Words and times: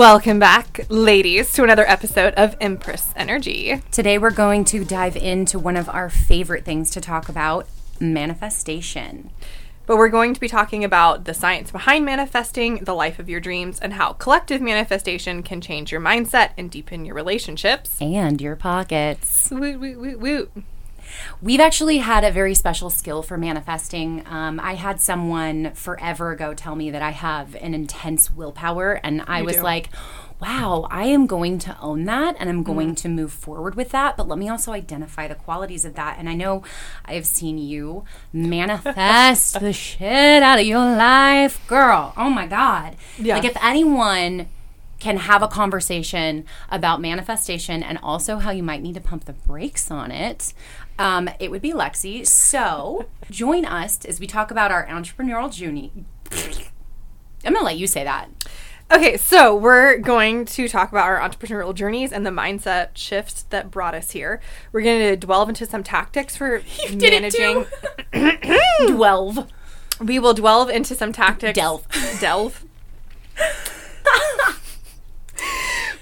Welcome 0.00 0.38
back, 0.38 0.86
ladies, 0.88 1.52
to 1.52 1.62
another 1.62 1.86
episode 1.86 2.32
of 2.32 2.56
Empress 2.58 3.12
Energy. 3.16 3.82
Today, 3.92 4.16
we're 4.16 4.30
going 4.30 4.64
to 4.64 4.82
dive 4.82 5.14
into 5.14 5.58
one 5.58 5.76
of 5.76 5.90
our 5.90 6.08
favorite 6.08 6.64
things 6.64 6.90
to 6.92 7.02
talk 7.02 7.28
about 7.28 7.68
manifestation. 8.00 9.28
But 9.84 9.98
we're 9.98 10.08
going 10.08 10.32
to 10.32 10.40
be 10.40 10.48
talking 10.48 10.84
about 10.84 11.26
the 11.26 11.34
science 11.34 11.70
behind 11.70 12.06
manifesting, 12.06 12.76
the 12.76 12.94
life 12.94 13.18
of 13.18 13.28
your 13.28 13.40
dreams, 13.40 13.78
and 13.78 13.92
how 13.92 14.14
collective 14.14 14.62
manifestation 14.62 15.42
can 15.42 15.60
change 15.60 15.92
your 15.92 16.00
mindset 16.00 16.52
and 16.56 16.70
deepen 16.70 17.04
your 17.04 17.14
relationships. 17.14 18.00
And 18.00 18.40
your 18.40 18.56
pockets. 18.56 19.50
Woot, 19.50 19.78
woot, 19.78 20.00
woot, 20.00 20.18
woot. 20.18 20.50
We've 21.42 21.60
actually 21.60 21.98
had 21.98 22.24
a 22.24 22.30
very 22.30 22.54
special 22.54 22.90
skill 22.90 23.22
for 23.22 23.36
manifesting. 23.36 24.24
Um, 24.26 24.60
I 24.60 24.74
had 24.74 25.00
someone 25.00 25.72
forever 25.74 26.30
ago 26.32 26.54
tell 26.54 26.76
me 26.76 26.90
that 26.90 27.02
I 27.02 27.10
have 27.10 27.54
an 27.56 27.74
intense 27.74 28.32
willpower, 28.32 29.00
and 29.02 29.22
I 29.26 29.40
You 29.40 29.44
was 29.46 29.56
do. 29.56 29.62
like, 29.62 29.88
wow, 30.40 30.86
I 30.90 31.04
am 31.04 31.26
going 31.26 31.58
to 31.60 31.76
own 31.82 32.06
that 32.06 32.34
and 32.38 32.48
I'm 32.48 32.62
going 32.62 32.94
to 32.94 33.08
move 33.10 33.30
forward 33.30 33.74
with 33.74 33.90
that. 33.90 34.16
But 34.16 34.26
let 34.26 34.38
me 34.38 34.48
also 34.48 34.72
identify 34.72 35.28
the 35.28 35.34
qualities 35.34 35.84
of 35.84 35.94
that. 35.96 36.16
And 36.18 36.30
I 36.30 36.34
know 36.34 36.62
I 37.04 37.12
have 37.12 37.26
seen 37.26 37.58
you 37.58 38.04
manifest 38.32 39.60
the 39.60 39.72
shit 39.72 40.42
out 40.42 40.58
of 40.58 40.64
your 40.66 40.78
life, 40.78 41.60
girl. 41.66 42.14
Oh 42.16 42.30
my 42.30 42.46
God. 42.46 42.96
Yeah. 43.18 43.34
Like, 43.34 43.44
if 43.44 43.56
anyone 43.62 44.48
can 44.98 45.16
have 45.16 45.42
a 45.42 45.48
conversation 45.48 46.44
about 46.70 47.00
manifestation 47.00 47.82
and 47.82 47.98
also 48.02 48.36
how 48.36 48.50
you 48.50 48.62
might 48.62 48.82
need 48.82 48.94
to 48.94 49.00
pump 49.00 49.24
the 49.24 49.32
brakes 49.32 49.90
on 49.90 50.10
it, 50.10 50.52
um, 51.00 51.30
it 51.40 51.50
would 51.50 51.62
be 51.62 51.72
Lexi. 51.72 52.26
So 52.26 53.06
join 53.30 53.64
us 53.64 54.04
as 54.04 54.20
we 54.20 54.26
talk 54.26 54.50
about 54.50 54.70
our 54.70 54.86
entrepreneurial 54.86 55.50
journey. 55.52 55.92
I'm 57.44 57.54
gonna 57.54 57.64
let 57.64 57.78
you 57.78 57.86
say 57.86 58.04
that. 58.04 58.28
Okay, 58.92 59.16
so 59.16 59.54
we're 59.54 59.98
going 59.98 60.44
to 60.46 60.68
talk 60.68 60.90
about 60.90 61.06
our 61.06 61.20
entrepreneurial 61.20 61.72
journeys 61.72 62.12
and 62.12 62.26
the 62.26 62.30
mindset 62.30 62.88
shifts 62.94 63.44
that 63.44 63.70
brought 63.70 63.94
us 63.94 64.10
here. 64.10 64.40
We're 64.72 64.82
going 64.82 64.98
to 64.98 65.16
delve 65.16 65.48
into 65.48 65.64
some 65.64 65.84
tactics 65.84 66.36
for 66.36 66.62
managing. 66.92 67.66
Twelve. 68.88 69.50
We 70.00 70.18
will 70.18 70.32
delve 70.32 70.70
into 70.70 70.94
some 70.94 71.12
tactics. 71.12 71.54
Delve. 71.54 71.86
Delve. 72.20 72.64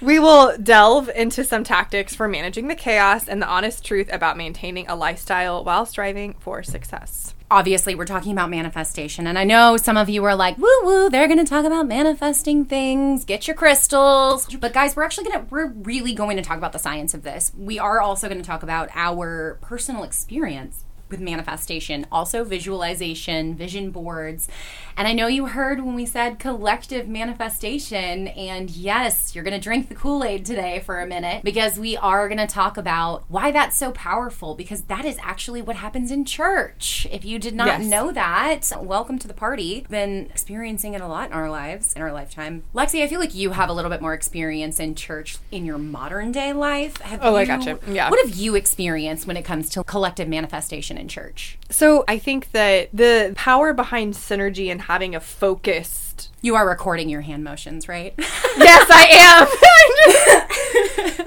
we 0.01 0.19
will 0.19 0.57
delve 0.57 1.09
into 1.09 1.43
some 1.43 1.63
tactics 1.63 2.15
for 2.15 2.27
managing 2.27 2.67
the 2.67 2.75
chaos 2.75 3.27
and 3.27 3.41
the 3.41 3.47
honest 3.47 3.83
truth 3.83 4.09
about 4.11 4.37
maintaining 4.37 4.87
a 4.87 4.95
lifestyle 4.95 5.63
while 5.63 5.85
striving 5.85 6.35
for 6.39 6.63
success. 6.63 7.35
Obviously, 7.51 7.95
we're 7.95 8.05
talking 8.05 8.31
about 8.31 8.51
manifestation, 8.51 9.25
and 9.25 9.37
I 9.37 9.43
know 9.43 9.75
some 9.75 9.97
of 9.97 10.07
you 10.07 10.23
are 10.25 10.35
like, 10.35 10.57
"Woo 10.59 10.67
woo!" 10.83 11.09
They're 11.09 11.27
going 11.27 11.43
to 11.43 11.49
talk 11.49 11.65
about 11.65 11.87
manifesting 11.87 12.63
things. 12.65 13.25
Get 13.25 13.47
your 13.47 13.55
crystals. 13.55 14.47
But 14.55 14.71
guys, 14.71 14.95
we're 14.95 15.03
actually 15.03 15.29
going 15.29 15.39
to 15.41 15.45
we're 15.49 15.67
really 15.67 16.13
going 16.13 16.37
to 16.37 16.43
talk 16.43 16.57
about 16.57 16.73
the 16.73 16.79
science 16.79 17.15
of 17.15 17.23
this. 17.23 17.51
We 17.57 17.79
are 17.79 17.99
also 17.99 18.27
going 18.27 18.39
to 18.39 18.45
talk 18.45 18.61
about 18.61 18.89
our 18.93 19.57
personal 19.61 20.03
experience 20.03 20.85
with 21.09 21.19
manifestation, 21.19 22.05
also 22.11 22.43
visualization, 22.43 23.55
vision 23.55 23.91
boards. 23.91 24.47
And 24.95 25.07
I 25.07 25.13
know 25.13 25.27
you 25.27 25.47
heard 25.47 25.83
when 25.83 25.95
we 25.95 26.05
said 26.05 26.39
collective 26.39 27.07
manifestation, 27.07 28.27
and 28.29 28.69
yes, 28.69 29.33
you're 29.33 29.43
going 29.43 29.53
to 29.53 29.63
drink 29.63 29.89
the 29.89 29.95
Kool 29.95 30.23
Aid 30.23 30.45
today 30.45 30.81
for 30.85 30.99
a 30.99 31.07
minute 31.07 31.43
because 31.43 31.79
we 31.79 31.95
are 31.97 32.27
going 32.27 32.37
to 32.37 32.47
talk 32.47 32.77
about 32.77 33.23
why 33.29 33.51
that's 33.51 33.75
so 33.77 33.91
powerful 33.91 34.55
because 34.55 34.83
that 34.83 35.05
is 35.05 35.17
actually 35.21 35.61
what 35.61 35.77
happens 35.77 36.11
in 36.11 36.25
church. 36.25 37.07
If 37.11 37.25
you 37.25 37.39
did 37.39 37.55
not 37.55 37.67
Yes. 37.67 37.85
know 37.85 38.11
that, 38.11 38.71
welcome 38.79 39.17
to 39.19 39.27
the 39.27 39.33
party. 39.33 39.85
Been 39.89 40.27
experiencing 40.29 40.93
it 40.93 41.01
a 41.01 41.07
lot 41.07 41.27
in 41.29 41.33
our 41.33 41.49
lives, 41.49 41.93
in 41.93 42.01
our 42.01 42.11
lifetime. 42.11 42.63
Lexi, 42.75 43.01
I 43.03 43.07
feel 43.07 43.19
like 43.19 43.33
you 43.33 43.51
have 43.51 43.69
a 43.69 43.73
little 43.73 43.89
bit 43.91 44.01
more 44.01 44.13
experience 44.13 44.79
in 44.79 44.95
church 44.95 45.37
in 45.51 45.65
your 45.65 45.77
modern 45.77 46.31
day 46.31 46.51
life. 46.53 46.97
Have 47.01 47.19
Oh, 47.23 47.35
I 47.35 47.41
you- 47.41 47.47
gotcha. 47.47 47.79
Yeah. 47.89 48.09
What 48.09 48.19
have 48.25 48.35
you 48.35 48.55
experienced 48.55 49.25
when 49.27 49.37
it 49.37 49.45
comes 49.45 49.69
to 49.71 49.83
collective 49.83 50.27
manifestation 50.27 50.97
in 50.99 51.07
church? 51.07 51.57
So 51.69 52.03
I 52.07 52.19
think 52.19 52.51
that 52.51 52.89
the 52.93 53.33
power 53.35 53.73
behind 53.73 54.13
synergy 54.13 54.71
and 54.71 54.81
having 54.83 55.15
a 55.15 55.19
focused. 55.19 56.31
You 56.41 56.55
are 56.55 56.67
recording 56.67 57.09
your 57.09 57.21
hand 57.21 57.43
motions, 57.43 57.87
right? 57.87 58.13
Yes, 58.57 58.89
I 58.91 59.47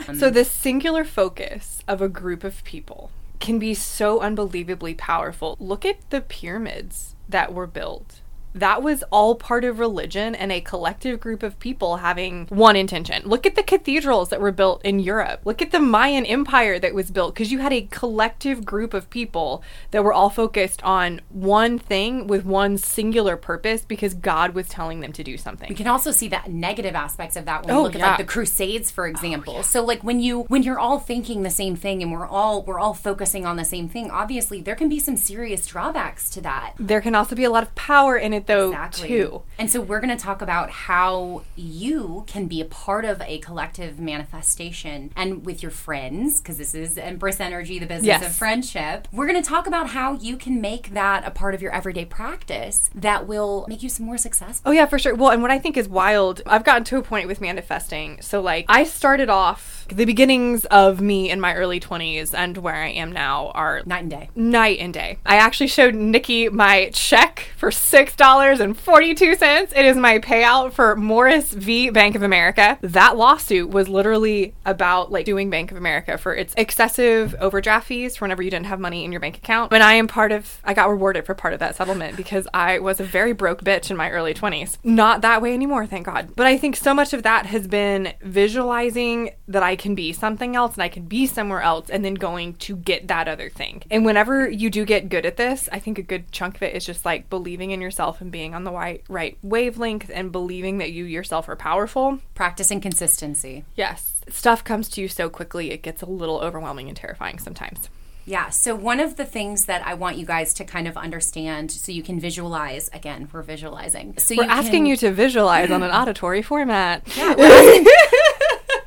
am. 0.05 0.17
so 0.19 0.29
the 0.29 0.45
singular 0.45 1.05
focus 1.05 1.83
of 1.89 2.03
a 2.03 2.09
group 2.09 2.45
of 2.45 2.63
people 2.65 3.11
can 3.41 3.59
be 3.59 3.75
so 3.75 4.21
unbelievably 4.21 4.95
powerful. 4.95 5.57
Look 5.59 5.85
at 5.85 5.99
the 6.11 6.21
pyramids 6.21 7.15
that 7.29 7.53
were 7.53 7.67
built. 7.67 8.21
That 8.55 8.83
was 8.83 9.03
all 9.11 9.35
part 9.35 9.65
of 9.65 9.79
religion 9.79 10.35
and 10.35 10.53
a 10.53 10.61
collective 10.61 11.21
group 11.21 11.43
of 11.43 11.59
people 11.59 11.99
having 11.99 12.47
one 12.49 12.77
intention. 12.77 13.23
Look 13.25 13.47
at 13.47 13.55
the 13.55 13.63
cathedrals 13.63 14.29
that 14.31 14.41
were 14.41 14.53
built 14.53 14.85
in 14.85 15.01
Europe. 15.01 15.41
Look 15.45 15.63
at 15.63 15.71
the 15.71 15.81
Mayan 15.81 16.27
Empire 16.27 16.79
that 16.79 16.95
was 16.95 17.11
built 17.11 17.35
because 17.35 17.51
you 17.51 17.59
had 17.61 17.73
a 17.73 17.83
collective 17.91 18.65
group 18.65 18.95
of 18.95 19.09
people 19.11 19.63
that 19.91 20.05
were 20.05 20.13
all 20.13 20.31
focused 20.31 20.83
on 20.83 21.21
one 21.31 21.79
thing 21.79 22.27
with 22.27 22.45
one 22.45 22.77
singular 22.79 23.37
purpose 23.37 23.85
because 23.85 24.15
God 24.15 24.55
was 24.55 24.69
telling 24.69 25.01
them 25.01 25.13
to 25.13 25.25
do 25.25 25.37
something. 25.37 25.69
You 25.69 25.77
can 25.77 25.87
also 25.87 26.11
see 26.11 26.29
that 26.29 26.51
negative 26.51 26.95
aspects 26.95 27.37
of 27.37 27.45
that 27.47 27.65
when 27.65 27.75
Oh, 27.75 27.79
you 27.79 27.83
look 27.85 27.95
at 27.95 28.01
like 28.01 28.19
the 28.19 28.25
crusades 28.25 28.91
for 28.91 29.07
oh, 29.07 29.11
example 29.11 29.63
so 29.63 29.83
like 29.85 30.03
when 30.05 30.21
you 30.21 30.43
when 30.49 30.63
you're 30.63 30.79
all 30.79 30.99
thinking 30.99 31.43
the 31.43 31.51
same 31.51 31.77
thing 31.77 32.03
and 32.03 32.13
we're 32.13 32.27
all 32.27 32.63
we're 32.63 32.79
all 32.79 32.95
focusing 32.95 33.47
on 33.47 33.57
the 33.57 33.65
same 33.65 33.89
thing 33.89 34.11
obviously 34.11 34.61
there 34.61 34.75
can 34.75 34.89
be 34.89 34.99
some 34.99 35.17
serious 35.17 35.67
drawbacks 35.67 36.29
to 36.31 36.41
that 36.41 36.75
There 36.79 37.01
can 37.01 37.15
also 37.15 37.35
be 37.35 37.45
a 37.45 37.51
lot 37.51 37.63
of 37.63 37.75
power 37.75 38.17
in 38.17 38.33
it, 38.33 38.42
though, 38.47 38.69
Exactly. 38.71 39.09
too. 39.09 39.43
And 39.59 39.71
so 39.71 39.81
we're 39.81 40.01
going 40.01 40.17
to 40.17 40.23
talk 40.23 40.43
about 40.43 40.71
how 40.71 41.43
you 41.57 42.25
can 42.27 42.47
be 42.47 42.61
a 42.61 42.65
part 42.65 43.05
of 43.05 43.21
a 43.23 43.39
collective 43.39 43.99
manifestation 43.99 45.13
and 45.17 45.45
with 45.45 45.63
your 45.63 45.71
friends, 45.71 46.41
because 46.41 46.59
this 46.59 46.75
is 46.75 46.97
Empress 46.99 47.41
Energy, 47.41 47.79
the 47.79 47.87
business 47.87 48.07
Yes. 48.07 48.27
of 48.27 48.35
friendship. 48.35 49.09
We're 49.13 49.27
going 49.27 49.43
to 49.43 49.49
talk 49.49 49.67
about 49.67 49.91
how 49.91 50.15
you 50.15 50.37
can 50.37 50.61
make 50.61 50.95
that 50.95 51.27
a 51.27 51.31
part 51.31 51.55
of 51.55 51.63
your 51.63 51.73
everyday 51.73 52.05
practice 52.05 52.91
that 52.95 53.27
will 53.27 53.67
make 53.69 53.83
you 53.83 53.89
some 53.89 54.07
more 54.07 54.19
successful. 54.19 54.71
Oh, 54.71 54.73
yeah, 54.73 54.87
for 54.87 54.99
sure. 54.99 55.15
Well, 55.15 55.31
and 55.31 55.43
what 55.43 55.51
I 55.51 55.59
think 55.59 55.77
is 55.77 55.89
wild, 55.89 56.43
I've 56.47 56.65
gotten 56.65 56.85
to 56.85 56.97
a 56.99 57.03
point 57.03 57.29
with 57.29 57.41
manifesting. 57.41 58.21
So, 58.23 58.41
like, 58.41 58.65
I 58.69 58.85
started 58.85 59.29
off, 59.29 59.82
the 59.95 60.05
beginnings 60.05 60.65
of 60.67 61.01
me 61.01 61.31
in 61.31 61.41
my 61.41 61.55
early 61.55 61.81
20s 61.81 62.35
and 62.35 62.57
where 62.59 62.75
I 62.75 62.89
am 62.89 63.13
now 63.13 63.49
are 63.55 63.83
Night 63.85 64.03
and 64.03 64.11
day. 64.11 64.31
night 64.35 64.79
and 64.79 64.95
day. 64.95 65.19
I 65.27 65.37
actually 65.37 65.67
showed 65.69 65.95
Niki 65.95 66.51
my 66.51 66.91
check 66.93 67.51
for 67.57 67.71
$6.42. 67.71 69.73
It 69.77 69.85
is 69.85 69.97
my 69.97 70.19
payout 70.19 70.73
for 70.73 70.97
Morris 70.97 71.53
v. 71.53 71.91
Bank 71.91 72.15
of 72.17 72.23
America. 72.23 72.79
That 72.83 73.17
lawsuit 73.17 73.71
was 73.71 73.89
literally 73.89 74.55
about 74.65 75.13
like 75.13 75.27
doing 75.27 75.51
Bank 75.51 75.71
of 75.71 75.77
America 75.77 76.19
for 76.19 76.35
its 76.35 76.55
excessive 76.57 77.35
overdraft 77.41 77.87
fees 77.87 78.17
for 78.17 78.25
whenever 78.25 78.43
you 78.43 78.51
didn't 78.51 78.67
have 78.67 78.81
money 78.81 79.05
in 79.05 79.13
your 79.13 79.21
bank 79.21 79.37
account. 79.37 79.73
And 79.73 79.83
I 79.83 79.95
am 79.95 80.09
part 80.09 80.33
of, 80.33 80.61
I 80.65 80.75
got 80.75 80.89
rewarded 80.89 81.27
for 81.27 81.35
part 81.35 81.55
of 81.55 81.61
that 81.61 81.77
settlement 81.77 82.17
because 82.17 82.47
I 82.55 82.79
was 82.79 83.01
a 83.01 83.05
very 83.05 83.33
broke 83.33 83.63
bitch 83.63 83.91
in 83.91 83.97
my 83.97 84.11
early 84.11 84.35
20s. 84.35 84.79
Not 84.85 85.21
that 85.23 85.43
way 85.43 85.55
anymore, 85.55 85.87
thank 85.87 86.07
God. 86.07 86.31
But 86.37 86.47
I 86.47 86.57
think 86.57 86.77
so 86.77 86.95
much 86.95 87.13
of 87.13 87.23
that 87.23 87.47
has 87.47 87.67
been 87.67 88.13
visualizing 88.23 89.31
that 89.49 89.63
I 89.63 89.77
can 89.83 89.95
be 89.97 90.13
something 90.13 90.55
else 90.55 90.75
and 90.75 90.83
I 90.83 90.89
can 90.89 91.07
be 91.07 91.27
somewhere 91.27 91.61
else 91.61 91.91
and 91.91 92.05
then 92.05 92.15
going 92.15 92.55
to 92.55 92.77
get 92.77 93.09
that 93.09 93.27
other 93.27 93.51
thing. 93.51 93.83
And 93.91 94.05
whenever 94.07 94.49
you 94.49 94.71
do 94.71 94.85
get 94.85 95.09
good 95.09 95.27
at 95.27 95.37
this, 95.37 95.69
I 95.73 95.81
think 95.81 95.99
a 95.99 96.03
good 96.03 96.31
chunk 96.31 96.55
of 96.55 96.63
it 96.63 96.77
is 96.77 96.87
just 96.87 97.05
like 97.05 97.29
believing 97.29 97.73
in 97.73 97.81
yourself 97.81 98.21
and 98.21 98.31
being 98.31 98.55
on 98.55 98.63
the 98.63 98.71
right, 98.71 99.03
right 99.09 99.37
wavelength 99.43 100.09
and 100.15 100.31
believing 100.31 100.79
that 100.79 100.93
you 100.93 101.05
yourself 101.05 101.49
are 101.49 101.57
powerful. 101.57 102.21
Practicing 102.35 102.81
consistency. 102.81 103.65
Yes. 103.75 104.23
Stuff 104.29 104.63
comes 104.63 104.89
to 104.91 105.01
you 105.01 105.09
so 105.09 105.29
quickly, 105.29 105.73
it 105.73 105.83
gets 105.83 106.01
a 106.01 106.07
little 106.07 106.39
overwhelming 106.39 106.87
and 106.87 106.97
terrifying 106.97 107.41
sometimes. 107.41 107.89
Yeah. 108.25 108.51
So, 108.51 108.77
one 108.77 109.01
of 109.01 109.17
the 109.17 109.25
things 109.25 109.67
that 109.67 109.85
I 109.85 109.95
want 109.95 110.17
you 110.17 110.25
guys 110.25 110.55
to 110.55 110.65
kind 110.65 110.87
of 110.87 110.97
understand 110.97 111.73
so 111.73 111.91
you 111.91 112.05
can 112.05 112.21
visualize 112.21 112.89
again, 112.93 113.29
we're 113.33 113.43
visualizing. 113.43 114.15
So, 114.19 114.37
We're 114.37 114.45
asking 114.45 114.85
can- 114.85 114.87
you 114.87 114.97
to 114.99 115.11
visualize 115.11 115.73
on 115.73 115.83
an 115.83 115.91
auditory 115.91 116.43
format. 116.43 117.03